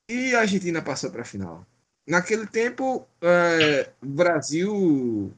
[0.08, 1.66] e a Argentina passou para a final.
[2.06, 5.32] Naquele tempo, é, o Brasil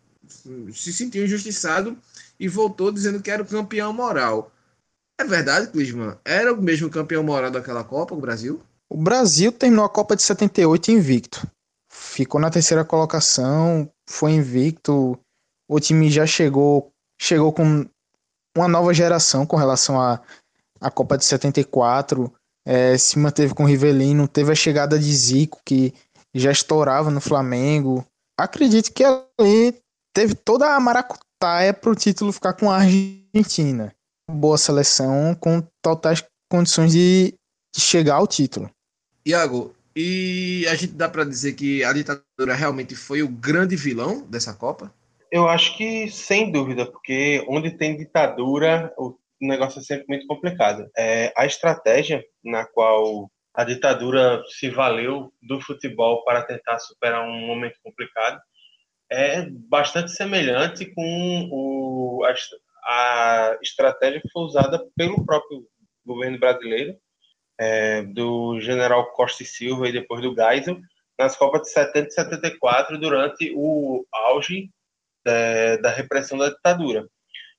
[0.73, 1.97] se sentiu injustiçado
[2.39, 4.51] e voltou dizendo que era o campeão moral.
[5.21, 6.17] É verdade, Clisman?
[6.25, 8.61] Era o mesmo campeão moral daquela Copa, o Brasil?
[8.91, 11.47] O Brasil terminou a Copa de 78 invicto.
[11.93, 15.19] Ficou na terceira colocação, foi invicto.
[15.69, 17.89] O time já chegou, chegou com
[18.57, 20.21] uma nova geração com relação à,
[20.85, 22.31] à Copa de 74.
[22.67, 25.93] É, se manteve com o Rivelino, teve a chegada de Zico, que
[26.35, 28.05] já estourava no Flamengo.
[28.39, 29.79] Acredito que ali
[30.15, 33.95] teve toda a maracutaia para o título ficar com a Argentina.
[34.31, 37.35] Boa seleção com totais condições de,
[37.75, 38.71] de chegar ao título.
[39.27, 44.27] Iago, e a gente dá para dizer que a ditadura realmente foi o grande vilão
[44.29, 44.93] dessa Copa?
[45.31, 50.89] Eu acho que sem dúvida, porque onde tem ditadura, o negócio é sempre muito complicado.
[50.97, 57.47] É, a estratégia na qual a ditadura se valeu do futebol para tentar superar um
[57.47, 58.41] momento complicado
[59.11, 62.35] é bastante semelhante com o, a,
[62.87, 65.67] a estratégia que foi usada pelo próprio
[66.05, 66.97] governo brasileiro,
[67.59, 70.81] é, do general Costa e Silva e depois do Geisel,
[71.19, 74.69] nas Copas de 70 e 74, durante o auge
[75.25, 77.09] é, da repressão da ditadura.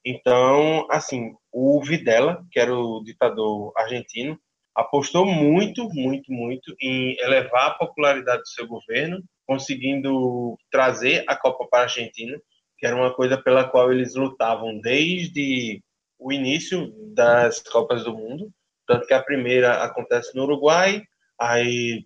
[0.06, 4.40] Então, assim, o Videla, que era o ditador argentino,
[4.76, 11.68] apostou muito, muito, muito em elevar a popularidade do seu governo conseguindo trazer a Copa
[11.70, 12.38] para a Argentina,
[12.78, 15.82] que era uma coisa pela qual eles lutavam desde
[16.20, 18.52] o início das Copas do Mundo,
[18.88, 21.02] tanto que a primeira acontece no Uruguai,
[21.40, 22.06] aí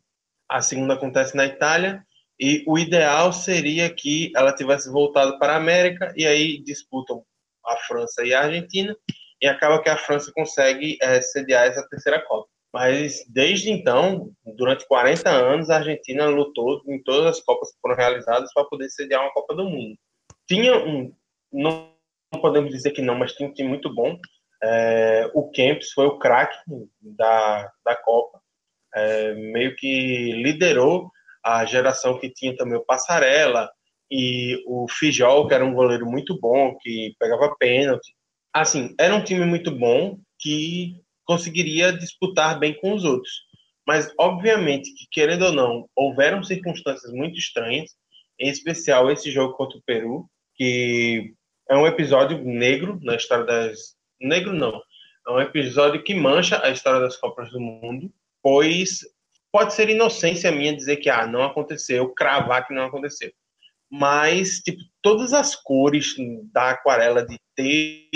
[0.49, 2.03] a segunda acontece na Itália,
[2.39, 7.23] e o ideal seria que ela tivesse voltado para a América, e aí disputam
[7.69, 8.95] a França e a Argentina,
[9.41, 12.49] e acaba que a França consegue é, sediar essa terceira Copa.
[12.73, 17.95] Mas desde então, durante 40 anos, a Argentina lutou em todas as Copas que foram
[17.95, 19.97] realizadas para poder sediar uma Copa do Mundo.
[20.47, 21.11] Tinha um,
[21.51, 21.91] não
[22.41, 24.19] podemos dizer que não, mas tinha um time muito bom.
[24.61, 26.57] É, o Kempis foi o craque
[27.01, 28.39] da, da Copa,
[28.93, 31.09] é, meio que liderou
[31.43, 33.71] a geração que tinha também o Passarella
[34.11, 38.15] e o Fijol, que era um goleiro muito bom, que pegava pênalti.
[38.53, 40.95] Assim, era um time muito bom que
[41.25, 43.43] conseguiria disputar bem com os outros.
[43.85, 47.91] Mas, obviamente, que querendo ou não, houveram circunstâncias muito estranhas,
[48.39, 51.33] em especial esse jogo contra o Peru, que
[51.69, 53.95] é um episódio negro na história das.
[54.19, 54.81] Negro não.
[55.27, 59.01] É um episódio que mancha a história das Copas do Mundo, pois
[59.51, 63.31] pode ser inocência minha dizer que ah, não aconteceu, cravar que não aconteceu.
[63.91, 66.15] Mas, tipo, todas as cores
[66.53, 68.09] da aquarela de ter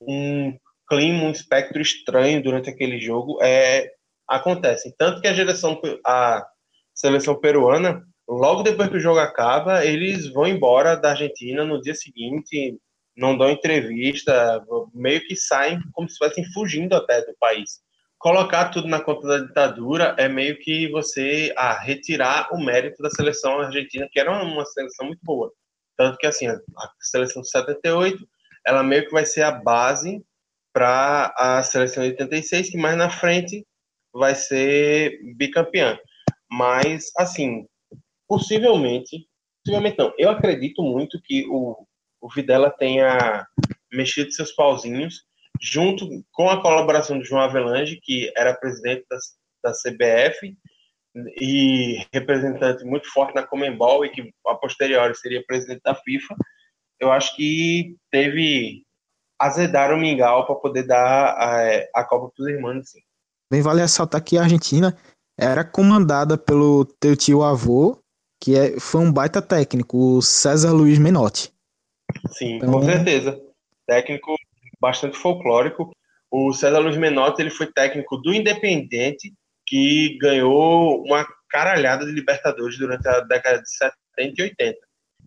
[0.00, 0.56] um
[0.88, 3.90] clima, um espectro estranho durante aquele jogo é,
[4.28, 4.92] acontecem.
[4.98, 6.46] Tanto que a geração, a
[6.94, 11.94] seleção peruana, logo depois que o jogo acaba, eles vão embora da Argentina no dia
[11.94, 12.78] seguinte,
[13.16, 17.80] não dão entrevista, meio que saem como se estivessem fugindo até do país.
[18.20, 23.08] Colocar tudo na conta da ditadura é meio que você ah, retirar o mérito da
[23.08, 25.50] seleção argentina, que era uma seleção muito boa.
[25.96, 26.60] Tanto que assim, a
[27.00, 28.22] seleção de 78,
[28.66, 30.22] ela meio que vai ser a base
[30.70, 33.66] para a seleção de 86, que mais na frente
[34.12, 35.98] vai ser bicampeã.
[36.52, 37.66] Mas, assim,
[38.28, 39.26] possivelmente,
[39.64, 41.86] possivelmente não, eu acredito muito que o,
[42.20, 43.46] o Videla tenha
[43.90, 45.24] mexido seus pauzinhos,
[45.60, 49.18] junto com a colaboração do João Avelange, que era presidente da,
[49.64, 50.56] da CBF
[51.40, 56.34] e representante muito forte na Comembol e que a posteriori seria presidente da FIFA,
[56.98, 58.84] eu acho que teve
[59.38, 62.90] azedar o mingau para poder dar a, a Copa para os irmãos.
[62.90, 63.00] Sim.
[63.50, 64.96] Bem, vale ressaltar que a Argentina
[65.38, 67.98] era comandada pelo teu tio avô,
[68.40, 71.52] que é, foi um baita técnico, o César Luiz Menotti.
[72.28, 72.72] Sim, então...
[72.72, 73.40] com certeza.
[73.86, 74.34] Técnico
[74.80, 75.90] bastante folclórico.
[76.30, 79.32] O César Luiz Menotti ele foi técnico do Independente,
[79.66, 84.78] que ganhou uma caralhada de Libertadores durante a década de 70 e 80.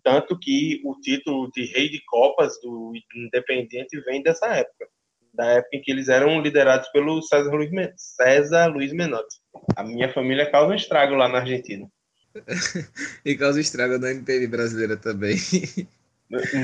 [0.02, 4.86] Tanto que o título de rei de Copas do Independente vem dessa época.
[5.32, 9.36] Da época em que eles eram liderados pelo César Luiz, César Luiz Menotti.
[9.76, 11.88] A minha família causa um estrago lá na Argentina.
[13.24, 15.36] e causa estrago na MPB brasileira também.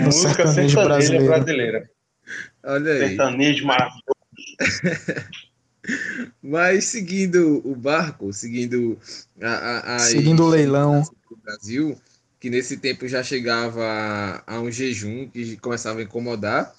[0.04, 1.26] Música sertaneja brasileira.
[1.26, 1.90] brasileira.
[2.62, 3.08] Olha aí.
[3.08, 4.02] Sertanejo maravilhoso.
[6.42, 8.98] Mas seguindo o barco, seguindo
[9.40, 11.98] a, a, a seguindo o leilão do Brasil,
[12.38, 16.74] que nesse tempo já chegava a um jejum que começava a incomodar.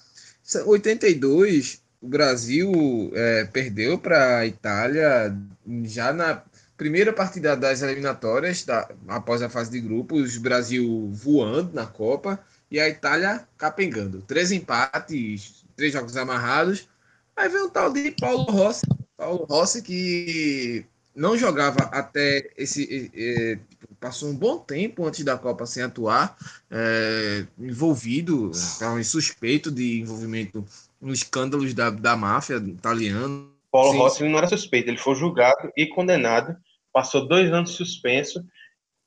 [0.66, 5.36] 82, o Brasil é, perdeu para a Itália
[5.84, 6.44] já na
[6.78, 12.40] primeira partida das eliminatórias, da, após a fase de grupos, o Brasil voando na Copa
[12.72, 14.22] e a Itália capengando.
[14.22, 16.88] Três empates, três jogos amarrados.
[17.36, 18.86] Aí vem um tal de Paulo Rossi.
[19.18, 23.12] Paulo Rossi que não jogava até esse.
[23.14, 23.60] É,
[24.00, 26.36] passou um bom tempo antes da Copa sem atuar,
[26.72, 30.66] é, envolvido, estava suspeito de envolvimento
[31.00, 33.46] nos escândalos da, da máfia italiana.
[33.72, 33.98] Paulo Sim.
[33.98, 36.58] Rossi não era suspeito, ele foi julgado e condenado,
[36.92, 38.44] passou dois anos suspenso.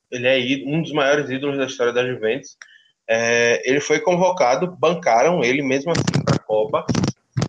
[0.09, 2.55] Ele é um dos maiores ídolos da história da Juventus.
[3.07, 6.85] É, ele foi convocado, bancaram ele mesmo assim para a Copa.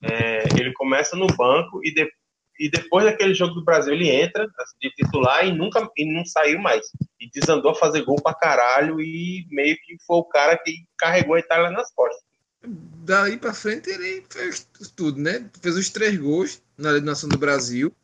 [0.03, 2.27] É, ele começa no banco e depois
[2.59, 6.25] e depois daquele jogo do Brasil ele entra assim, de titular e nunca e não
[6.25, 6.87] saiu mais.
[7.21, 11.35] E desandou a fazer gol pra caralho e meio que foi o cara que carregou
[11.35, 12.25] a Itália nas costas.
[12.65, 15.49] Daí pra frente ele fez tudo, né?
[15.63, 17.95] Fez os três gols na eliminação do Brasil,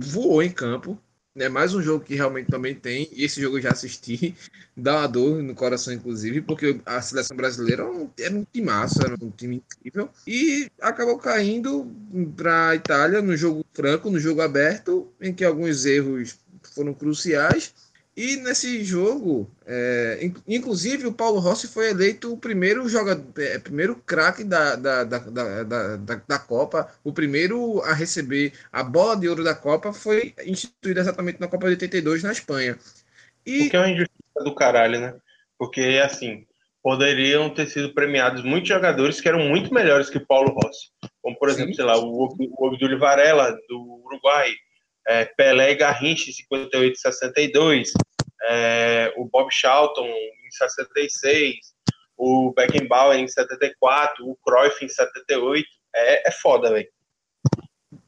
[0.00, 0.98] voou em campo,
[1.36, 4.34] é mais um jogo que realmente também tem, e esse jogo eu já assisti,
[4.76, 8.66] dá uma dor no coração, inclusive, porque a seleção brasileira era um, era um time
[8.66, 11.86] massa, era um time incrível, e acabou caindo
[12.36, 16.38] para a Itália no jogo franco, no jogo aberto, em que alguns erros
[16.74, 17.74] foram cruciais,
[18.14, 23.96] e nesse jogo, é, inclusive o Paulo Rossi foi eleito o primeiro jogador, é, primeiro
[23.96, 25.18] craque da, da, da,
[25.64, 31.00] da, da, Copa, o primeiro a receber a bola de ouro da Copa foi instituído
[31.00, 32.78] exatamente na Copa de 82 na Espanha.
[33.46, 33.66] E...
[33.66, 35.14] O que é uma injustiça do caralho, né?
[35.58, 36.46] Porque, assim,
[36.82, 40.90] poderiam ter sido premiados muitos jogadores que eram muito melhores que Paulo Rossi.
[41.22, 41.76] Como, por exemplo, Sim.
[41.76, 44.52] sei lá, o, o Varela, do Uruguai,
[45.06, 47.92] é, Pelé e Garrincha 58 e 62,
[48.44, 51.56] é, o Bob Charlton em 66,
[52.16, 55.66] o Beckenbauer em 74, o Cruyff em 78.
[55.94, 56.88] É, é foda, velho.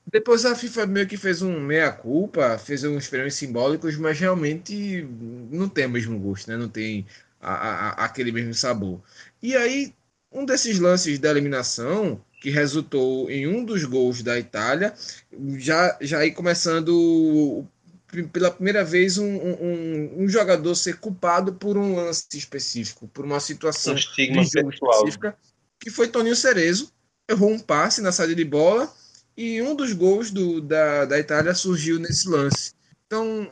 [0.07, 5.03] Depois a FIFA meio que fez um meia-culpa, fez uns prêmios simbólicos, mas realmente
[5.51, 6.57] não tem o mesmo gosto, né?
[6.57, 7.05] Não tem
[7.41, 9.03] a, a, aquele mesmo sabor.
[9.43, 9.93] E aí,
[10.31, 14.93] um desses lances da eliminação que resultou em um dos gols da Itália,
[15.57, 17.65] já, já aí começando
[18.35, 23.41] pela primeira vez um, um, um, jogador ser culpado por um lance específico, por uma
[23.41, 25.35] situação um estigma específica,
[25.81, 26.93] que foi Toninho Cerezo,
[27.27, 28.93] errou um passe na saída de bola
[29.35, 32.75] e um dos gols do, da, da Itália surgiu nesse lance.
[33.07, 33.51] Então,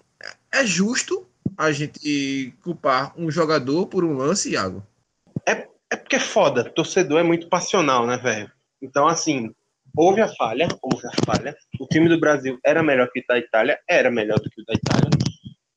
[0.53, 1.26] é justo
[1.57, 4.86] a gente culpar um jogador por um lance, Iago?
[5.49, 8.53] É, é porque é foda, torcedor é muito passional, né, velho?
[8.83, 9.49] Então, assim,
[9.97, 11.57] houve a falha, houve a falha.
[11.80, 14.64] O time do Brasil era melhor que o da Itália, era melhor do que o
[14.64, 15.09] da Itália.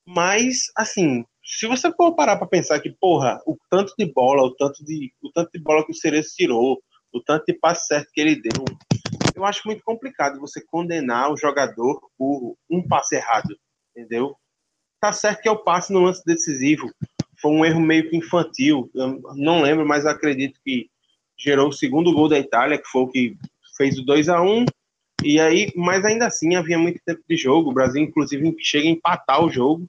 [0.07, 4.55] Mas, assim, se você for parar para pensar que, porra, o tanto de bola, o
[4.55, 6.81] tanto de, o tanto de bola que o Cerezo tirou,
[7.13, 8.65] o tanto de passe certo que ele deu,
[9.35, 13.55] eu acho muito complicado você condenar o jogador por um passe errado,
[13.95, 14.35] entendeu?
[14.99, 16.91] Tá certo que é o passe no lance decisivo,
[17.39, 20.89] foi um erro meio que infantil, eu não lembro, mas acredito que
[21.37, 23.37] gerou o segundo gol da Itália, que foi o que
[23.77, 24.65] fez o 2 a 1
[25.23, 28.91] e aí, mas ainda assim havia muito tempo de jogo, o Brasil inclusive chega a
[28.91, 29.87] empatar o jogo,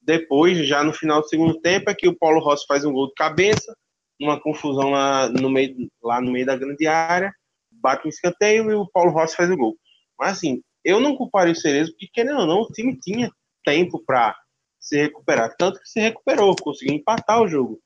[0.00, 3.08] depois, já no final do segundo tempo, é que o Paulo Rossi faz um gol
[3.08, 3.76] de cabeça,
[4.20, 7.32] uma confusão lá no meio, lá no meio da grande área,
[7.70, 9.76] bate um escanteio e o Paulo Rossi faz o gol.
[10.18, 13.30] Mas assim, eu não culparia o Cerezo, porque querendo ou não, o time tinha
[13.64, 14.34] tempo para
[14.78, 15.54] se recuperar.
[15.56, 17.78] Tanto que se recuperou, conseguiu empatar o jogo.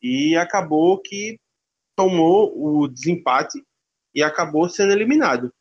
[0.00, 1.38] E acabou que
[2.00, 3.62] tomou o desempate
[4.14, 5.52] e acabou sendo eliminado.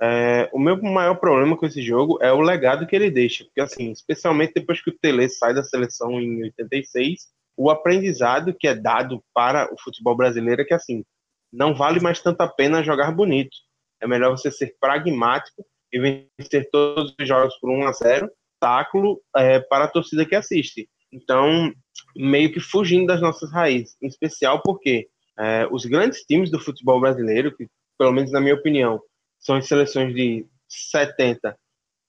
[0.00, 3.60] É, o meu maior problema com esse jogo é o legado que ele deixa, porque
[3.60, 7.26] assim, especialmente depois que o Tele sai da seleção em 86,
[7.56, 11.04] o aprendizado que é dado para o futebol brasileiro é que assim,
[11.52, 13.56] não vale mais tanto a pena jogar bonito.
[14.00, 15.98] É melhor você ser pragmático e
[16.38, 18.30] vencer todos os jogos por 1 a 0,
[18.60, 20.88] táculo é, para a torcida que assiste.
[21.12, 21.72] Então,
[22.14, 25.08] meio que fugindo das nossas raízes, em especial porque
[25.38, 27.68] é, os grandes times do futebol brasileiro, que
[27.98, 29.00] pelo menos na minha opinião,
[29.38, 31.56] são as seleções de 70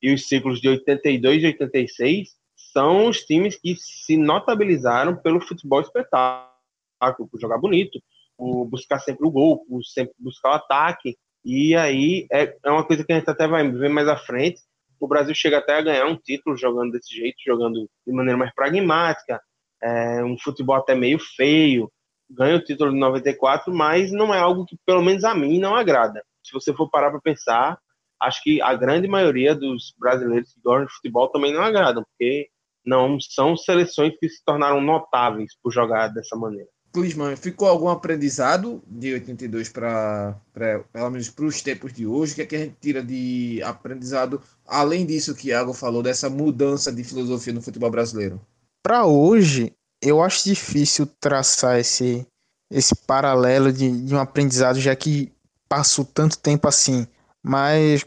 [0.01, 5.81] e os ciclos de 82 e 86, são os times que se notabilizaram pelo futebol
[5.81, 7.99] espetáculo, por jogar bonito,
[8.37, 11.17] por buscar sempre o gol, por sempre buscar o ataque.
[11.43, 14.61] E aí é, é uma coisa que a gente até vai ver mais à frente.
[14.99, 18.53] O Brasil chega até a ganhar um título jogando desse jeito, jogando de maneira mais
[18.53, 19.41] pragmática,
[19.81, 21.91] é, um futebol até meio feio.
[22.29, 25.75] Ganha o título de 94, mas não é algo que, pelo menos a mim, não
[25.75, 27.77] agrada se você for parar para pensar,
[28.19, 32.49] acho que a grande maioria dos brasileiros que gostam de futebol também não agradam, porque
[32.85, 36.67] não são seleções que se tornaram notáveis por jogar dessa maneira.
[36.91, 42.33] Clisman, ficou algum aprendizado de 82 para, pelo menos para os tempos de hoje?
[42.33, 46.31] O que, é que a gente tira de aprendizado, além disso que Iago falou, dessa
[46.31, 48.41] mudança de filosofia no futebol brasileiro?
[48.81, 49.71] Para hoje,
[50.01, 52.25] eu acho difícil traçar esse,
[52.71, 55.31] esse paralelo de, de um aprendizado, já que
[55.67, 57.07] passou tanto tempo assim,
[57.43, 58.05] mas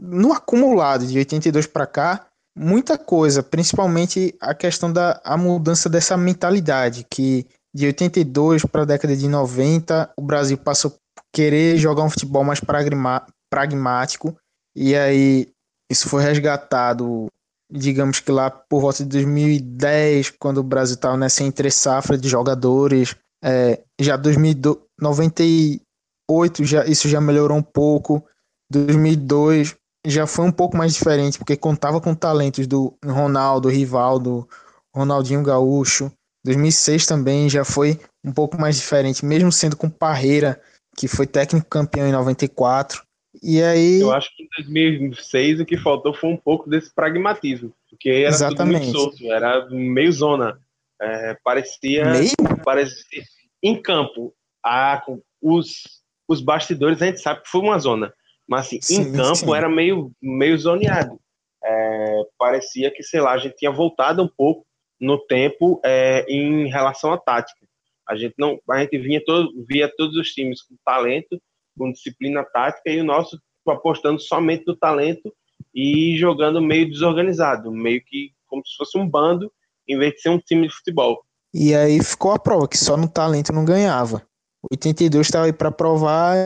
[0.00, 2.26] no acumulado de 82 para cá,
[2.56, 8.86] muita coisa, principalmente a questão da a mudança dessa mentalidade, que de 82 para a
[8.86, 12.60] década de 90, o Brasil passou a querer jogar um futebol mais
[13.50, 14.36] pragmático,
[14.74, 15.48] e aí
[15.90, 17.28] isso foi resgatado,
[17.70, 22.28] digamos que lá por volta de 2010, quando o Brasil estava nessa entre safra de
[22.28, 25.88] jogadores, é, já 2090
[26.28, 28.22] 2008 já, isso já melhorou um pouco.
[28.70, 29.74] 2002
[30.06, 34.46] já foi um pouco mais diferente, porque contava com talentos do Ronaldo, Rivaldo,
[34.94, 36.12] Ronaldinho Gaúcho.
[36.44, 40.60] 2006 também já foi um pouco mais diferente, mesmo sendo com Parreira,
[40.96, 43.02] que foi técnico campeão em 94.
[43.42, 44.00] E aí.
[44.00, 48.28] Eu acho que em 2006 o que faltou foi um pouco desse pragmatismo, porque era
[48.28, 48.86] Exatamente.
[48.86, 50.60] tudo muito solto, era meio zona.
[51.00, 52.32] É, parecia, meio?
[52.64, 53.22] parecia.
[53.62, 54.34] Em campo,
[54.64, 55.02] a,
[55.40, 58.12] os os bastidores a gente sabe que foi uma zona.
[58.46, 59.54] Mas assim, sim, em campo sim.
[59.54, 61.18] era meio, meio zoneado.
[61.64, 64.66] É, parecia que, sei lá, a gente tinha voltado um pouco
[65.00, 67.66] no tempo é, em relação à tática.
[68.06, 71.40] A gente não, a gente vinha todo, via todos os times com talento,
[71.78, 75.32] com disciplina tática e o nosso apostando somente no talento
[75.74, 79.52] e jogando meio desorganizado, meio que como se fosse um bando
[79.86, 81.22] em vez de ser um time de futebol.
[81.52, 84.22] E aí ficou a prova que só no talento não ganhava.
[84.70, 86.36] 82 estava aí para provar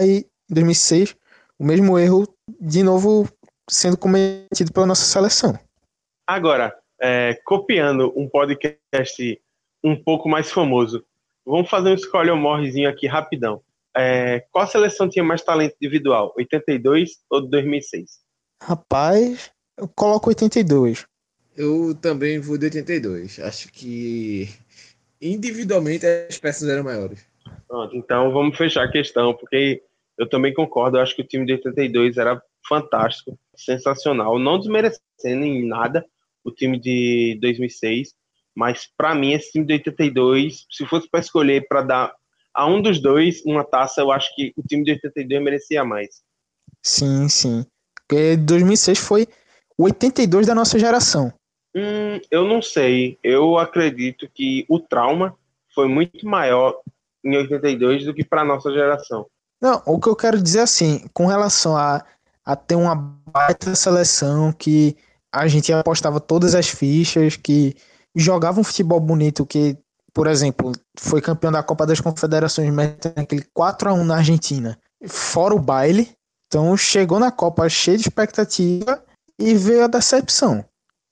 [0.00, 1.16] e em 2006
[1.58, 2.26] o mesmo erro
[2.60, 3.28] de novo
[3.68, 5.58] sendo cometido pela nossa seleção.
[6.26, 9.40] Agora, é, copiando um podcast
[9.82, 11.04] um pouco mais famoso,
[11.44, 13.62] vamos fazer um escolhe ou morrezinho aqui rapidão.
[13.96, 18.20] É, qual seleção tinha mais talento individual, 82 ou 2006?
[18.62, 21.04] Rapaz, eu coloco 82.
[21.56, 23.38] Eu também vou de 82.
[23.40, 24.48] Acho que
[25.20, 27.26] individualmente as peças eram maiores.
[27.68, 29.82] Pronto, então vamos fechar a questão, porque
[30.18, 35.44] eu também concordo, eu acho que o time de 82 era fantástico, sensacional, não desmerecendo
[35.44, 36.04] em nada
[36.44, 38.14] o time de 2006,
[38.54, 42.14] mas para mim esse time de 82, se fosse para escolher para dar
[42.54, 46.22] a um dos dois uma taça, eu acho que o time de 82 merecia mais.
[46.82, 47.64] Sim, sim.
[47.96, 49.26] Porque 2006 foi
[49.78, 51.32] o 82 da nossa geração.
[51.74, 53.18] Hum, eu não sei.
[53.22, 55.36] Eu acredito que o trauma
[55.74, 56.78] foi muito maior
[57.24, 59.26] em 82 do que para nossa geração.
[59.60, 62.04] Não, o que eu quero dizer assim, com relação a,
[62.44, 64.96] a ter uma baita seleção que
[65.32, 67.74] a gente apostava todas as fichas, que
[68.14, 69.78] jogava um futebol bonito, que,
[70.14, 74.78] por exemplo, foi campeão da Copa das Confederações, metendo aquele 4 a 1 na Argentina,
[75.06, 76.10] fora o baile.
[76.46, 79.02] Então chegou na Copa cheio de expectativa
[79.38, 80.64] e veio a decepção.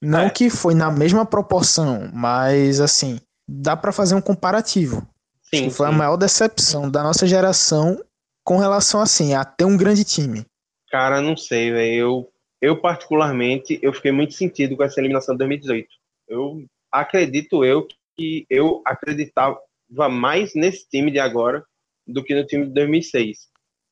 [0.03, 0.31] Não é.
[0.31, 5.07] que foi na mesma proporção, mas assim, dá para fazer um comparativo.
[5.43, 5.95] Sim, que foi sim.
[5.95, 7.99] a maior decepção da nossa geração
[8.45, 10.45] com relação assim a ter um grande time.
[10.91, 11.95] Cara, não sei, velho.
[11.95, 15.89] Eu, eu particularmente, eu fiquei muito sentido com essa eliminação de 2018.
[16.29, 17.87] Eu acredito eu
[18.21, 19.59] que eu acreditava
[20.11, 21.65] mais nesse time de agora
[22.07, 23.39] do que no time de 2006.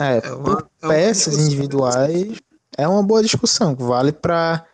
[0.03, 2.39] É, é uma, é peças individuais
[2.77, 4.65] é uma boa discussão, vale para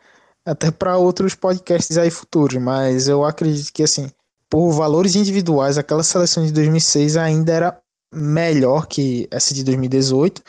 [0.44, 4.10] até para outros podcasts aí futuros, mas eu acredito que assim,
[4.50, 7.80] por valores individuais, aquela seleção de 2006 ainda era
[8.12, 10.42] melhor que essa de 2018,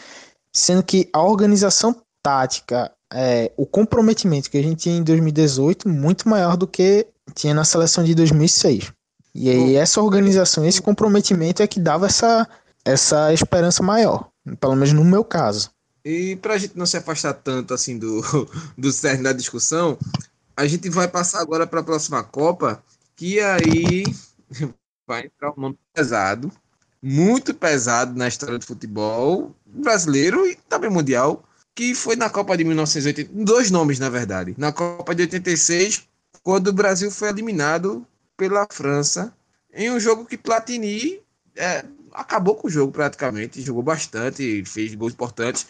[0.51, 6.27] sendo que a organização tática, é, o comprometimento que a gente tinha em 2018 muito
[6.27, 8.91] maior do que tinha na seleção de 2006.
[9.35, 12.47] E aí essa organização, esse comprometimento é que dava essa,
[12.85, 14.29] essa esperança maior,
[14.61, 15.69] pelo menos no meu caso.
[16.05, 18.21] E para a gente não se afastar tanto assim do,
[18.77, 19.97] do cerne da discussão,
[20.55, 22.81] a gente vai passar agora para a próxima Copa,
[23.15, 24.05] que aí
[25.05, 26.49] vai entrar um nome pesado,
[27.01, 31.43] muito pesado na história do futebol brasileiro e também mundial,
[31.75, 34.55] que foi na Copa de 1980, dois nomes na verdade.
[34.57, 36.07] Na Copa de 86,
[36.45, 38.05] quando o Brasil foi eliminado
[38.37, 39.35] pela França
[39.73, 41.19] em um jogo que Platini
[41.55, 41.83] é,
[42.13, 45.65] acabou com o jogo praticamente, jogou bastante, fez gols importantes.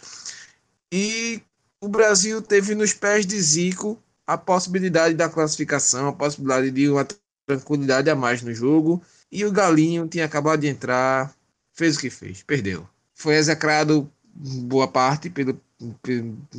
[0.92, 1.42] E
[1.80, 3.98] o Brasil teve nos pés de Zico
[4.28, 7.08] a possibilidade da classificação, a possibilidade de uma
[7.48, 9.02] tranquilidade a mais no jogo.
[9.32, 11.34] E o Galinho tinha acabado de entrar,
[11.72, 12.86] fez o que fez, perdeu.
[13.14, 15.58] Foi execrado boa parte pelo,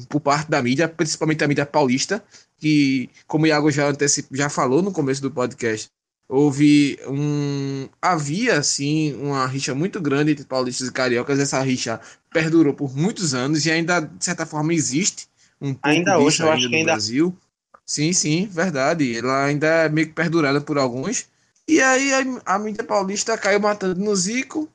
[0.08, 2.24] por parte da mídia, principalmente a mídia paulista,
[2.58, 4.28] que, como o Iago já, antecip...
[4.32, 5.88] já falou no começo do podcast,
[6.28, 7.88] houve um.
[8.00, 11.38] Havia, assim, uma rixa muito grande entre paulistas e cariocas.
[11.38, 12.00] Essa rixa
[12.32, 15.28] perdurou por muitos anos e ainda, de certa forma, existe.
[15.60, 16.92] Um pouco ainda hoje, eu acho que ainda.
[16.92, 17.36] Brasil.
[17.84, 19.16] Sim, sim, verdade.
[19.16, 21.26] Ela ainda é meio que perdurada por alguns.
[21.68, 24.68] E aí a, a mídia paulista caiu matando no Zico.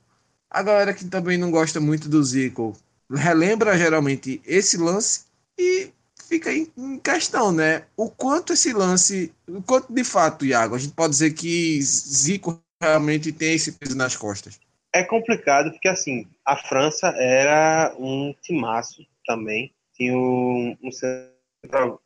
[0.49, 2.75] A galera que também não gosta muito do Zico
[3.13, 5.21] relembra geralmente esse lance
[5.57, 5.91] e
[6.31, 7.83] fica em, questão, né?
[7.97, 12.63] O quanto esse lance, o quanto de fato, Iago, a gente pode dizer que Zico
[12.81, 14.57] realmente tem esse peso nas costas.
[14.95, 19.73] É complicado porque assim, a França era um timaço também.
[19.93, 20.89] Tinha um, um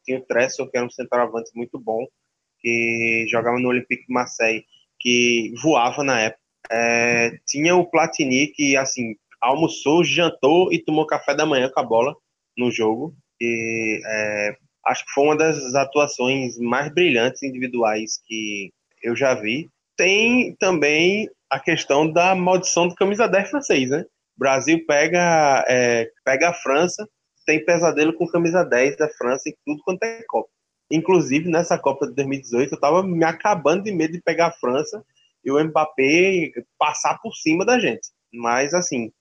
[0.04, 2.08] tinha o Tressor, que era um centroavante muito bom,
[2.60, 4.66] que jogava no Olympique de Marseille,
[5.00, 6.42] que voava na época.
[6.72, 11.84] É, tinha o Platini, que assim, almoçou, jantou e tomou café da manhã com a
[11.84, 12.16] bola
[12.58, 13.16] no jogo.
[13.40, 14.58] E, é,
[14.88, 18.72] acho que foi uma das atuações mais brilhantes individuais que
[19.04, 19.70] eu já vi.
[19.98, 24.06] Tem também a questão da maldição do camisa 10 francês, né?
[24.36, 27.08] O Brasil pega, é, pega a França,
[27.46, 30.50] tem pesadelo com camisa 10 da França e tudo quanto é Copa.
[30.92, 35.04] Inclusive, nessa Copa de 2018, eu tava me acabando de medo de pegar a França
[35.44, 38.10] e o Mbappé passar por cima da gente.
[38.34, 39.12] Mas, assim,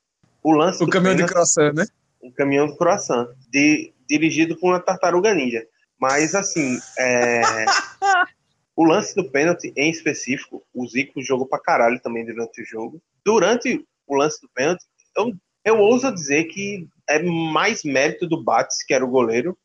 [0.43, 0.83] o lance.
[0.83, 1.87] O caminhão de croissant, né?
[2.21, 3.29] O caminhão de croissant.
[3.49, 5.67] De, dirigido por uma tartaruga ninja.
[5.99, 7.43] Mas, assim, é...
[8.77, 13.01] o lance do pênalti em específico, o Zico jogou pra caralho também durante o jogo.
[13.25, 14.85] Durante o lance do pênalti,
[15.17, 15.33] eu,
[15.65, 19.57] eu ouso dizer que é mais mérito do Bates, que era o goleiro,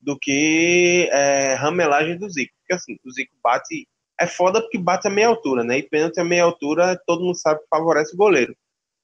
[0.00, 2.52] do que é, ramelagem do Zico.
[2.60, 3.88] Porque, assim, o Zico bate.
[4.18, 5.78] É foda porque bate a meia altura, né?
[5.78, 8.56] E pênalti a meia altura, todo mundo sabe que favorece o goleiro.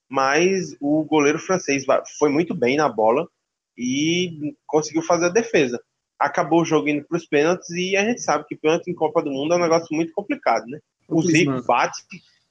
[0.08, 1.84] Mas o goleiro francês
[2.18, 3.28] foi muito bem na bola
[3.76, 5.80] e conseguiu fazer a defesa.
[6.18, 9.22] Acabou o jogo indo para os pênaltis e a gente sabe que pênalti em Copa
[9.22, 10.78] do Mundo é um negócio muito complicado, né?
[11.08, 12.02] O Zico bate,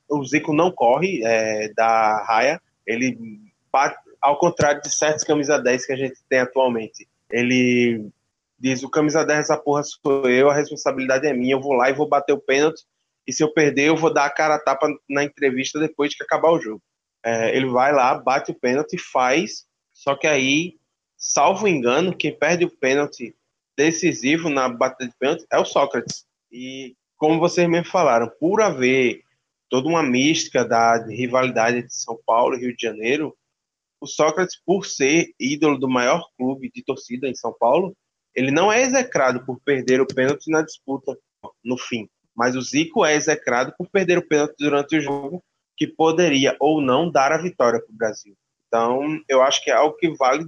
[0.10, 3.18] o Zico não corre é, da raia, ele
[3.72, 7.08] bate, ao contrário de certos camisa 10 que a gente tem atualmente.
[7.30, 8.10] Ele
[8.60, 11.90] diz: o camisa 10 essa porra sou eu, a responsabilidade é minha, eu vou lá
[11.90, 12.84] e vou bater o pênalti,
[13.26, 16.22] e se eu perder, eu vou dar a cara a tapa na entrevista depois de
[16.22, 16.82] acabar o jogo.
[17.24, 20.76] É, ele vai lá, bate o pênalti, faz, só que aí
[21.22, 23.36] salvo engano, quem perde o pênalti
[23.78, 26.26] decisivo na batida de pênalti é o Sócrates.
[26.52, 29.24] E como vocês mesmo falaram, por haver
[29.70, 33.38] toda uma mística da rivalidade de São Paulo e Rio de Janeiro,
[34.02, 37.96] o Sócrates, por ser ídolo do maior clube de torcida em São Paulo,
[38.34, 41.16] ele não é execrado por perder o pênalti na disputa
[41.64, 42.10] no fim.
[42.36, 45.44] Mas o Zico é execrado por perder o pênalti durante o jogo,
[45.78, 48.36] que poderia ou não dar a vitória para o Brasil.
[48.68, 50.48] Então, eu acho que é algo que vale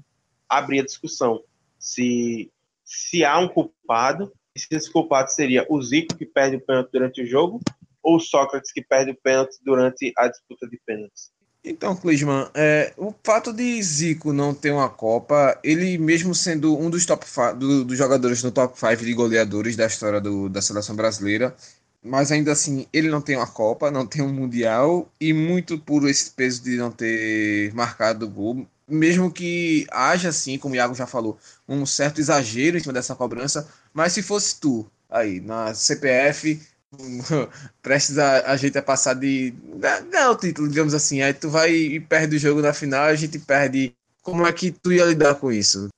[0.58, 1.44] abrir a discussão.
[1.80, 2.52] Se,
[2.84, 7.22] se há um culpado, se esse culpado seria o Zico que perde o pênalti durante
[7.22, 7.60] o jogo
[8.02, 11.32] ou o Sócrates que perde o pênalti durante a disputa de pênaltis.
[11.66, 16.90] Então, Clisman, é, o fato de Zico não ter uma Copa, ele mesmo sendo um
[16.90, 17.26] dos top
[17.58, 21.56] do, dos jogadores no top 5 de goleadores da história do, da seleção brasileira,
[22.04, 26.06] mas ainda assim ele não tem uma Copa, não tem um Mundial, e muito por
[26.06, 31.08] esse peso de não ter marcado gol, mesmo que haja, assim, como o Iago já
[31.08, 36.60] falou, um certo exagero em cima dessa cobrança, mas se fosse tu aí na CPF
[37.82, 41.22] prestes a, a gente a passar de ganhar o título, digamos assim.
[41.22, 43.94] Aí tu vai e perde o jogo na final, a gente perde.
[44.22, 45.90] Como é que tu ia lidar com isso?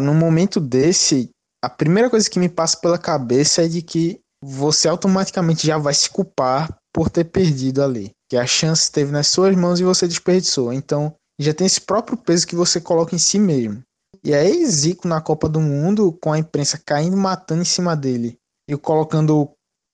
[0.00, 1.30] Num momento desse,
[1.62, 5.94] a primeira coisa que me passa pela cabeça é de que você automaticamente já vai
[5.94, 8.10] se culpar por ter perdido ali.
[8.28, 10.72] Que a chance esteve nas suas mãos e você desperdiçou.
[10.72, 13.82] Então, já tem esse próprio peso que você coloca em si mesmo.
[14.22, 18.36] E aí, Zico na Copa do Mundo, com a imprensa caindo matando em cima dele
[18.68, 19.50] e colocando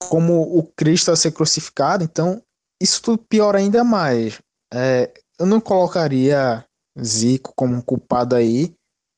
[0.09, 2.42] como o Cristo a ser crucificado, então
[2.82, 4.40] isso tudo piora ainda mais.
[4.72, 6.64] É, eu não colocaria
[7.01, 8.74] Zico como culpado aí,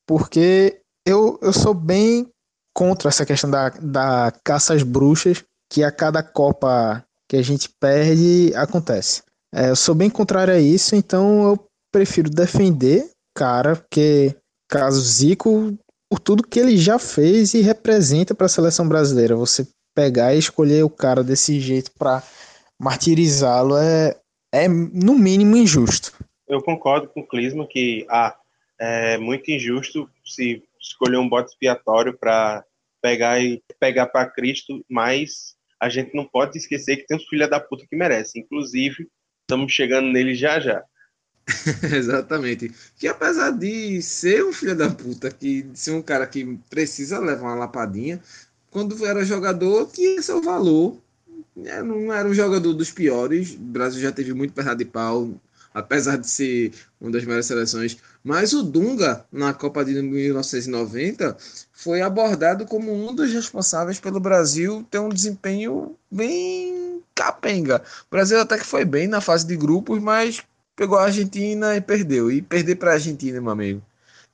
[0.07, 2.29] porque eu, eu sou bem
[2.73, 7.69] contra essa questão da, da caça às bruxas, que a cada Copa que a gente
[7.79, 9.23] perde acontece.
[9.53, 14.35] É, eu sou bem contrário a isso, então eu prefiro defender cara, porque
[14.67, 15.77] caso Zico,
[16.09, 20.39] por tudo que ele já fez e representa para a seleção brasileira, você pegar e
[20.39, 22.23] escolher o cara desse jeito para
[22.79, 24.15] martirizá-lo é,
[24.53, 26.13] é, no mínimo, injusto.
[26.47, 28.35] Eu concordo com o Clisma que ah,
[28.79, 32.63] é muito injusto se escolher um bote expiatório para
[33.01, 37.47] pegar e pegar para Cristo, mas a gente não pode esquecer que tem uns filha
[37.47, 38.39] da puta que merece.
[38.39, 39.07] Inclusive,
[39.41, 40.83] estamos chegando nele já já.
[41.95, 42.71] Exatamente.
[42.97, 47.43] Que apesar de ser um filho da puta, que ser um cara que precisa levar
[47.43, 48.21] uma lapadinha,
[48.71, 50.97] quando era jogador, tinha seu valor.
[51.65, 53.53] É, não era um jogador dos piores.
[53.53, 55.33] O Brasil já teve muito perna de pau,
[55.73, 56.71] apesar de ser
[57.01, 57.97] uma das maiores seleções.
[58.23, 61.35] Mas o Dunga, na Copa de 1990,
[61.73, 67.81] foi abordado como um dos responsáveis pelo Brasil ter um desempenho bem capenga.
[68.07, 70.41] O Brasil até que foi bem na fase de grupos, mas
[70.79, 72.31] pegou a Argentina e perdeu.
[72.31, 73.83] E perder para a Argentina, meu amigo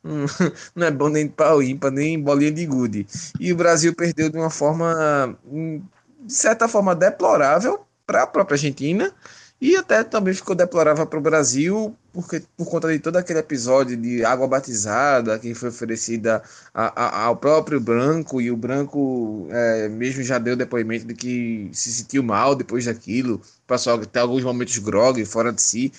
[0.76, 3.08] não é bom nem pau ímpar, nem bolinha de gude.
[3.39, 5.82] E o Brasil perdeu de uma forma, hum,
[6.20, 9.12] de certa forma, deplorável para a própria Argentina
[9.60, 13.98] e até também ficou deplorável para o Brasil porque, por conta de todo aquele episódio
[13.98, 16.43] de água batizada que foi oferecida
[16.74, 21.70] a, a, ao próprio Branco e o Branco é, mesmo já deu depoimento de que
[21.74, 25.91] se sentiu mal depois daquilo, passou até alguns momentos grog, fora de si.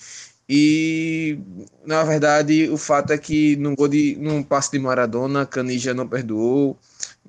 [0.48, 1.38] E
[1.84, 6.08] na verdade o fato é que num, gol de, num passe de Maradona, Canija não
[6.08, 6.78] perdoou,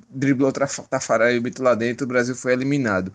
[0.09, 3.13] driblou Tafarel e o lá dentro, o Brasil foi eliminado.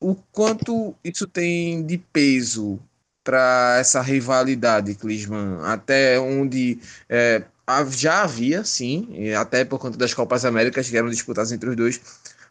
[0.00, 2.78] O quanto isso tem de peso
[3.24, 5.58] para essa rivalidade, Clisman?
[5.62, 6.78] Até onde
[7.08, 7.42] é,
[7.90, 12.00] já havia, sim, até por conta das Copas Américas que eram disputadas entre os dois,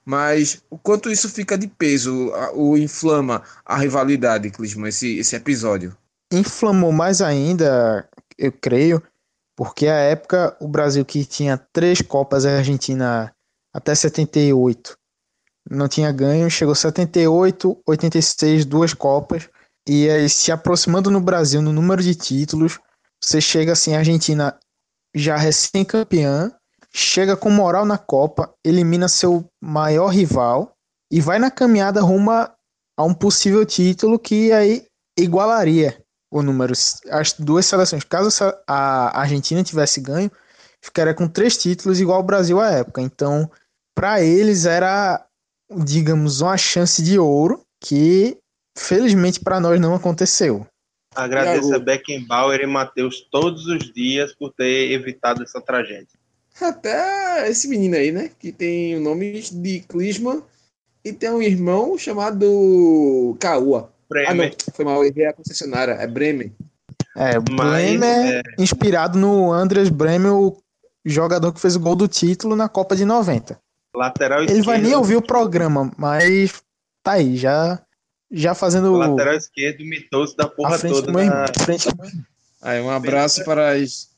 [0.03, 5.95] mas o quanto isso fica de peso, o inflama a rivalidade, Clisman, esse, esse episódio?
[6.31, 8.07] Inflamou mais ainda,
[8.37, 9.01] eu creio,
[9.55, 13.33] porque a época o Brasil que tinha três Copas, a Argentina
[13.73, 14.97] até 78
[15.69, 19.49] não tinha ganho, chegou 78, 86, duas Copas,
[19.87, 22.79] e aí se aproximando no Brasil no número de títulos,
[23.21, 24.57] você chega assim, a Argentina
[25.15, 26.51] já recém-campeã,
[26.93, 30.75] chega com moral na Copa, elimina seu maior rival
[31.11, 34.85] e vai na caminhada rumo a um possível título que aí
[35.17, 36.04] igualaria
[36.39, 36.73] o número.
[37.09, 38.29] As duas seleções, caso
[38.67, 40.29] a Argentina tivesse ganho,
[40.81, 43.01] ficaria com três títulos igual o Brasil à época.
[43.01, 43.49] Então,
[43.95, 45.25] para eles era,
[45.85, 48.37] digamos, uma chance de ouro que
[48.77, 50.67] felizmente para nós não aconteceu.
[51.15, 56.19] Agradeço a Beckenbauer e Matheus todos os dias por ter evitado essa tragédia.
[56.59, 58.29] Até esse menino aí, né?
[58.37, 60.43] Que tem o nome de Klisman
[61.05, 63.94] e tem um irmão chamado Kaua.
[64.09, 64.29] Bremen.
[64.29, 64.33] Ah,
[64.67, 66.55] não, foi mal, errei a concessionária, é Bremen.
[67.15, 70.57] É, o Bremen é, é inspirado no Andres Bremen, o
[71.05, 73.59] jogador que fez o gol do título na Copa de 90.
[73.95, 74.65] Lateral Ele esquerdo.
[74.65, 76.61] vai nem ouvir o programa, mas
[77.01, 77.81] tá aí, já,
[78.29, 78.91] já fazendo.
[78.91, 81.11] O lateral esquerdo, mitoso da porra toda.
[81.11, 81.45] Na...
[81.59, 81.87] Frente...
[82.61, 84.09] Aí, um abraço para as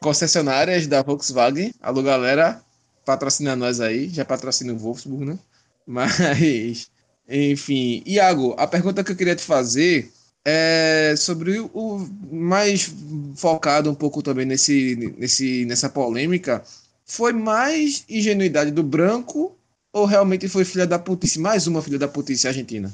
[0.00, 1.72] concessionárias da Volkswagen.
[1.80, 2.62] Alô, galera,
[3.04, 4.08] patrocina nós aí.
[4.08, 5.38] Já patrocina o Wolfsburg, né?
[5.86, 6.90] Mas
[7.28, 10.10] enfim, Iago, a pergunta que eu queria te fazer
[10.46, 12.90] é, sobre o mais
[13.36, 16.62] focado um pouco também nesse, nesse, nessa polêmica,
[17.04, 19.54] foi mais ingenuidade do branco
[19.92, 22.90] ou realmente foi filha da putice, mais uma filha da putice argentina?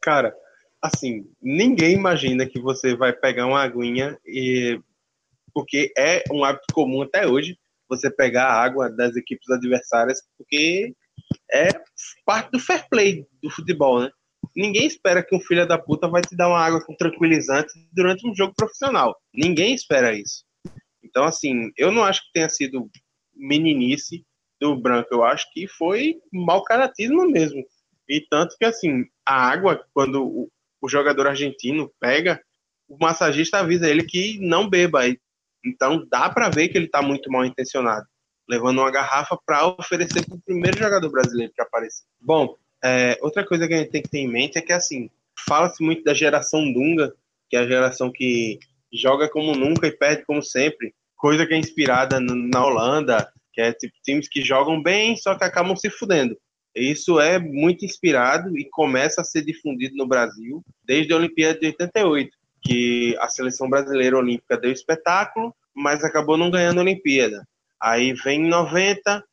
[0.00, 0.34] Cara,
[0.80, 4.80] assim, ninguém imagina que você vai pegar uma aguinha e
[5.54, 7.58] porque é um hábito comum até hoje
[7.88, 10.94] você pegar a água das equipes adversárias, porque
[11.50, 11.68] é
[12.24, 14.10] parte do fair play do futebol, né?
[14.56, 18.28] Ninguém espera que um filho da puta vai te dar uma água com tranquilizante durante
[18.28, 19.16] um jogo profissional.
[19.32, 20.44] Ninguém espera isso.
[21.02, 22.90] Então, assim, eu não acho que tenha sido
[23.34, 24.24] meninice
[24.60, 25.08] do Branco.
[25.10, 27.62] Eu acho que foi mau caratismo mesmo.
[28.08, 30.50] E tanto que, assim, a água, quando
[30.80, 32.42] o, jogador argentino pega,
[32.88, 35.02] o massagista avisa ele que não beba.
[35.64, 38.06] Então, dá para ver que ele está muito mal intencionado,
[38.52, 42.04] levando uma garrafa para oferecer para o primeiro jogador brasileiro que apareceu.
[42.20, 45.08] Bom, é, outra coisa que a gente tem que ter em mente é que, assim,
[45.48, 47.14] fala-se muito da geração Dunga,
[47.48, 48.58] que é a geração que
[48.92, 53.72] joga como nunca e perde como sempre, coisa que é inspirada na Holanda, que é
[53.72, 56.36] tipo times que jogam bem, só que acabam se fudendo.
[56.74, 61.66] Isso é muito inspirado e começa a ser difundido no Brasil desde a Olimpíada de
[61.66, 62.30] 88,
[62.60, 67.46] que a seleção brasileira olímpica deu espetáculo, mas acabou não ganhando a Olimpíada.
[67.82, 69.24] Aí vem em 90,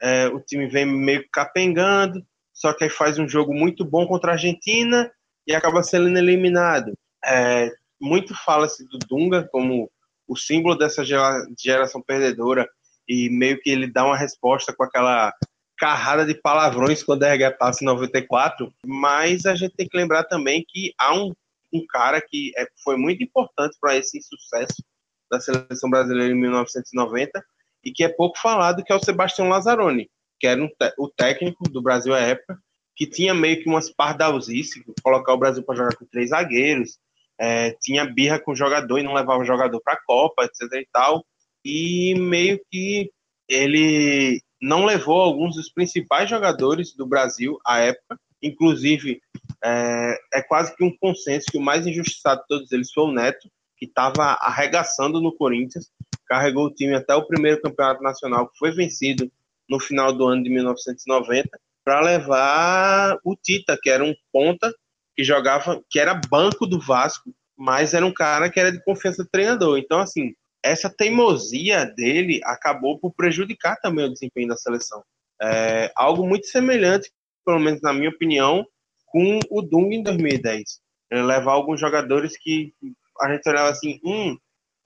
[0.00, 4.30] é, o time vem meio capengando, só que aí faz um jogo muito bom contra
[4.30, 5.10] a Argentina
[5.46, 6.92] e acaba sendo eliminado.
[7.24, 9.90] É, muito fala-se do Dunga como
[10.26, 12.66] o símbolo dessa geração perdedora
[13.08, 15.32] e meio que ele dá uma resposta com aquela
[15.76, 20.92] carrada de palavrões quando é em 94, mas a gente tem que lembrar também que
[20.98, 21.32] há um,
[21.72, 24.82] um cara que é, foi muito importante para esse sucesso
[25.30, 27.42] da seleção brasileira em 1990
[27.88, 30.68] e que é pouco falado, que é o Sebastião Lazzaroni, que era um
[30.98, 32.58] o técnico do Brasil à época,
[32.94, 36.98] que tinha meio que umas pardalzices, colocar o Brasil para jogar com três zagueiros,
[37.40, 40.70] é, tinha birra com o jogador e não levava o jogador para a Copa, etc
[40.74, 41.24] e tal,
[41.64, 43.10] e meio que
[43.48, 49.22] ele não levou alguns dos principais jogadores do Brasil à época, inclusive
[49.64, 53.12] é, é quase que um consenso que o mais injustiçado de todos eles foi o
[53.12, 53.48] Neto,
[53.78, 55.90] que estava arregaçando no Corinthians,
[56.26, 59.30] carregou o time até o primeiro campeonato nacional, que foi vencido
[59.68, 61.48] no final do ano de 1990,
[61.84, 64.72] para levar o Tita, que era um ponta
[65.16, 69.24] que jogava, que era banco do Vasco, mas era um cara que era de confiança
[69.24, 69.78] do treinador.
[69.78, 75.02] Então, assim, essa teimosia dele acabou por prejudicar também o desempenho da seleção.
[75.40, 77.10] É, algo muito semelhante,
[77.44, 78.66] pelo menos na minha opinião,
[79.06, 80.80] com o Dung em 2010.
[81.10, 82.74] Ele levar alguns jogadores que
[83.20, 84.36] a gente olhava assim, hum,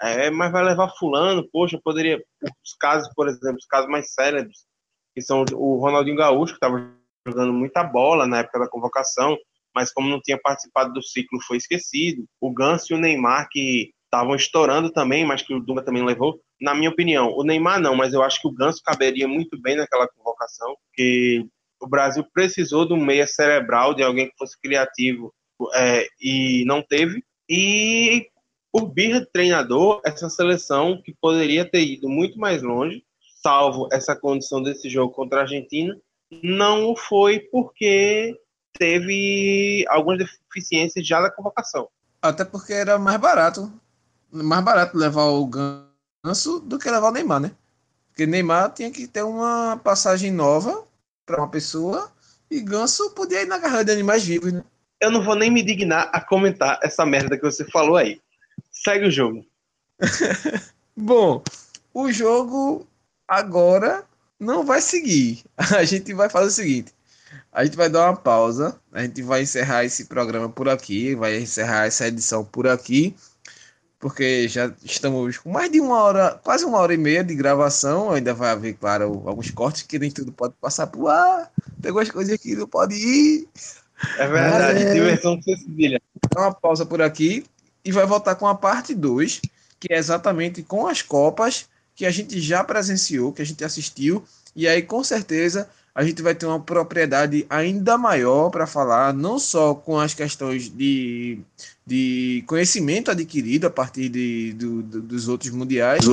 [0.00, 2.22] é, mas vai levar fulano, poxa, poderia.
[2.42, 4.64] Os casos, por exemplo, os casos mais célebres,
[5.14, 6.92] que são o Ronaldinho Gaúcho, que estava
[7.26, 9.36] jogando muita bola na época da convocação,
[9.74, 12.24] mas como não tinha participado do ciclo, foi esquecido.
[12.40, 16.40] O Ganso e o Neymar, que estavam estourando também, mas que o Dunga também levou.
[16.60, 19.76] Na minha opinião, o Neymar não, mas eu acho que o Ganso caberia muito bem
[19.76, 21.46] naquela convocação, que
[21.80, 25.32] o Brasil precisou de um meia cerebral, de alguém que fosse criativo
[25.74, 27.22] é, e não teve.
[27.54, 28.30] E
[28.72, 33.04] por birra treinador, essa seleção que poderia ter ido muito mais longe,
[33.42, 35.94] salvo essa condição desse jogo contra a Argentina,
[36.42, 38.34] não foi porque
[38.78, 41.88] teve algumas deficiências já da convocação.
[42.22, 43.70] Até porque era mais barato
[44.32, 47.52] mais barato levar o Ganso do que levar o Neymar, né?
[48.08, 50.84] Porque Neymar tinha que ter uma passagem nova
[51.26, 52.10] para uma pessoa
[52.50, 54.64] e Ganso podia ir na carreira de animais vivos, né?
[55.02, 58.20] Eu não vou nem me dignar a comentar essa merda que você falou aí.
[58.70, 59.44] Segue o jogo.
[60.96, 61.42] Bom,
[61.92, 62.86] o jogo
[63.26, 64.04] agora
[64.38, 65.42] não vai seguir.
[65.76, 66.94] A gente vai fazer o seguinte:
[67.52, 71.36] a gente vai dar uma pausa, a gente vai encerrar esse programa por aqui, vai
[71.36, 73.14] encerrar essa edição por aqui
[74.02, 78.10] porque já estamos com mais de uma hora, quase uma hora e meia de gravação.
[78.10, 81.52] Ainda vai haver, claro, alguns cortes que nem tudo pode passar por ar.
[81.80, 83.48] Tem algumas coisas que não pode ir.
[84.18, 84.92] É verdade, é...
[84.92, 86.00] diversão com cedilha.
[86.34, 87.44] Dá uma pausa por aqui
[87.84, 89.40] e vai voltar com a parte 2,
[89.80, 94.24] que é exatamente com as Copas que a gente já presenciou, que a gente assistiu.
[94.54, 99.38] E aí, com certeza, a gente vai ter uma propriedade ainda maior para falar, não
[99.38, 101.38] só com as questões de,
[101.86, 106.04] de conhecimento adquirido a partir de, do, do, dos outros mundiais,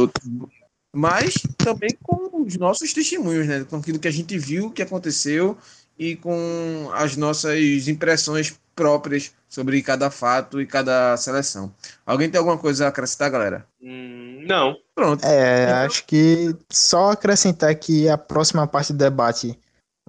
[0.94, 3.66] mas também com os nossos testemunhos, né?
[3.70, 5.58] com aquilo que a gente viu, que aconteceu
[6.00, 11.72] e com as nossas impressões próprias sobre cada fato e cada seleção.
[12.06, 13.66] Alguém tem alguma coisa a acrescentar, galera?
[13.82, 14.78] Hum, não.
[14.96, 15.24] Pronto.
[15.26, 19.60] É, acho que só acrescentar que a próxima parte do debate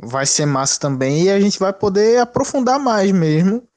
[0.01, 3.69] vai ser massa também e a gente vai poder aprofundar mais mesmo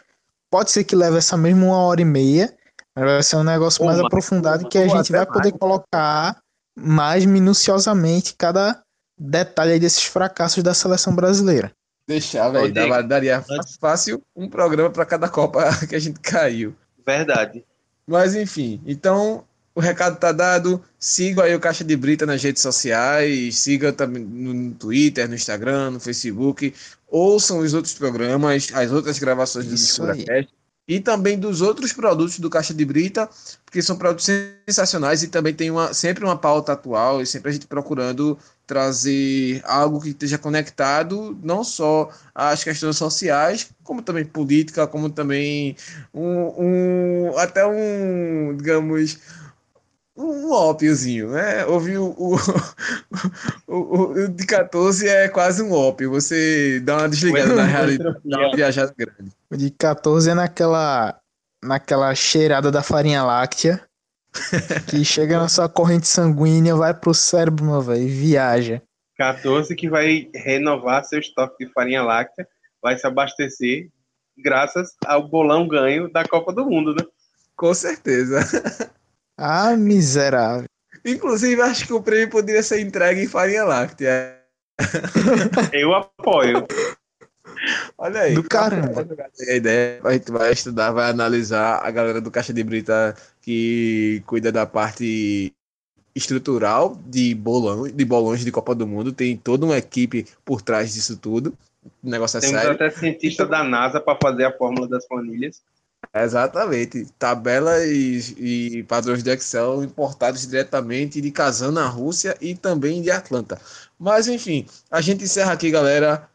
[0.53, 2.55] pode ser que leve essa mesma uma hora e meia,
[2.95, 6.37] mas vai ser um negócio mais aprofundado que a gente vai poder colocar
[6.77, 8.79] mais minuciosamente cada
[9.19, 11.71] detalhe desses fracassos da seleção brasileira.
[12.07, 12.73] Deixar, velho.
[13.07, 13.43] Daria
[13.79, 16.75] fácil um programa para cada Copa que a gente caiu.
[17.05, 17.65] Verdade.
[18.05, 20.83] Mas enfim, então o recado tá dado.
[20.99, 25.91] Siga aí o Caixa de Brita nas redes sociais, siga também no Twitter, no Instagram,
[25.91, 26.73] no Facebook.
[27.07, 30.53] Ouçam os outros programas, as outras gravações do Discuracast
[30.87, 33.29] e também dos outros produtos do Caixa de Brita,
[33.65, 34.27] porque são produtos
[34.67, 39.61] sensacionais e também tem uma, sempre uma pauta atual e sempre a gente procurando trazer
[39.65, 45.75] algo que esteja conectado não só às questões sociais, como também política, como também
[46.13, 49.17] um, um até um, digamos,
[50.15, 51.65] um ópiozinho, né?
[51.65, 52.35] Ouvir o, o,
[53.67, 56.11] o, o, de 14 é quase um ópio.
[56.11, 59.31] Você dá uma desligada na realidade, dá uma viajada grande.
[59.49, 61.19] O de 14 é naquela,
[61.63, 63.81] naquela cheirada da farinha láctea
[64.87, 68.81] que chega na sua corrente sanguínea, vai pro cérebro, meu velho, e viaja.
[69.17, 72.47] 14 que vai renovar seu estoque de farinha láctea,
[72.81, 73.89] vai se abastecer
[74.37, 77.05] graças ao bolão ganho da Copa do Mundo, né?
[77.55, 78.39] Com certeza.
[79.37, 80.65] Ah, miserável.
[81.05, 84.39] Inclusive, acho que o prêmio poderia ser entregue em farinha láctea.
[85.73, 86.65] Eu apoio.
[87.97, 88.33] Olha aí.
[88.33, 89.05] Do caramba.
[89.47, 94.23] A ideia, a gente vai estudar, vai analisar a galera do Caixa de Brita que
[94.25, 95.53] cuida da parte
[96.15, 99.11] estrutural de bolão, de bolões de Copa do Mundo.
[99.11, 101.57] Tem toda uma equipe por trás disso tudo.
[102.03, 102.75] O negócio é Temos sério.
[102.75, 105.61] até cientista da NASA para fazer a fórmula das planilhas.
[106.13, 107.05] Exatamente.
[107.17, 113.11] Tabela e, e, padrões de Excel importados diretamente de Kazan na Rússia e também de
[113.11, 113.59] Atlanta.
[113.97, 116.27] Mas enfim, a gente encerra aqui, galera.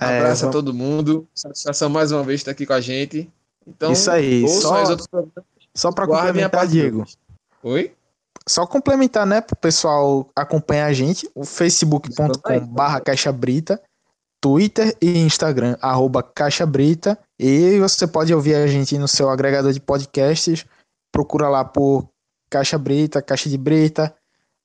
[0.00, 1.26] É, Abraço a vamos- todo mundo.
[1.34, 3.28] Satisfação mais uma vez estar aqui com a gente.
[3.66, 4.84] Então, Isso aí, só-.
[5.74, 7.04] Só pra Guardem a complementar, Diego.
[7.62, 7.92] Oi?
[8.48, 13.80] Só complementar, né, pro pessoal acompanhar a gente, o facebook.com barra Caixa Brita,
[14.40, 19.72] Twitter e Instagram, arroba Caixa Brita, e você pode ouvir a gente no seu agregador
[19.72, 20.64] de podcasts,
[21.12, 22.08] procura lá por
[22.50, 24.14] Caixa Brita, Caixa de Brita,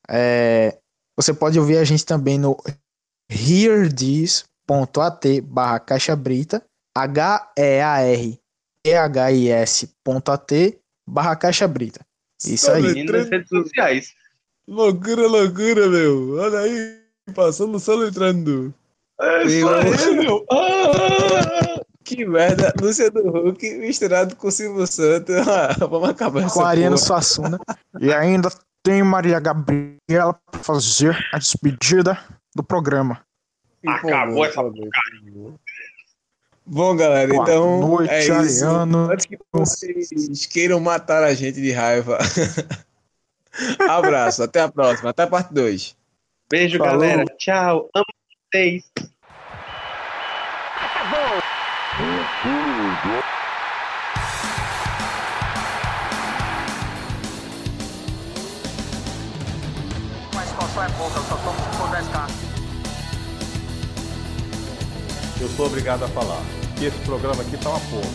[0.10, 0.78] é,
[1.18, 2.58] você pode ouvir a gente também no
[3.30, 4.46] hearthis.at
[5.44, 6.64] barra Caixa Brita,
[6.96, 7.62] H-E-A-R-E-H-I-S.at
[11.08, 12.06] barra Caixa Brita.
[12.46, 12.84] Isso aí.
[12.84, 14.14] E nas redes sociais.
[14.68, 16.38] Loucura, loucura, meu.
[16.38, 17.02] Olha aí,
[17.34, 18.74] passando só entrando.
[19.22, 20.46] É isso aí, meu.
[20.52, 21.82] Ah!
[22.04, 25.36] Que merda, Luciano Huck misturado com Silvio Santos.
[25.48, 26.98] Ah, Vamos acabar essa com a Ariano.
[26.98, 27.60] Suassuna.
[28.00, 28.50] E ainda
[28.84, 32.18] tem Maria Gabriela para fazer a despedida
[32.56, 33.26] do programa.
[33.88, 34.90] Acabou por essa favor, por
[35.34, 35.60] favor.
[36.68, 38.66] Bom, galera, Boa então noite, é isso.
[38.66, 39.12] Ariano.
[39.12, 42.20] Antes que vocês queiram matar a gente de raiva.
[43.90, 45.96] Abraço, até a próxima, até a parte 2.
[46.50, 46.94] Beijo, Falou.
[46.94, 47.26] galera.
[47.38, 47.90] Tchau.
[47.96, 48.06] Amo
[48.52, 48.84] vocês.
[60.56, 62.46] Qual só é pouca, só tomo se for 10k.
[65.42, 66.42] Eu sou obrigado a falar
[66.78, 68.10] que esse programa aqui tá uma porra.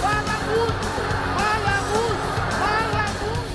[0.00, 0.86] Fala muito!
[1.38, 2.28] Fala muito!
[2.58, 3.52] Fala muito!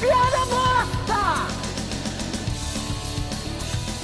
[0.00, 1.29] Piada morta!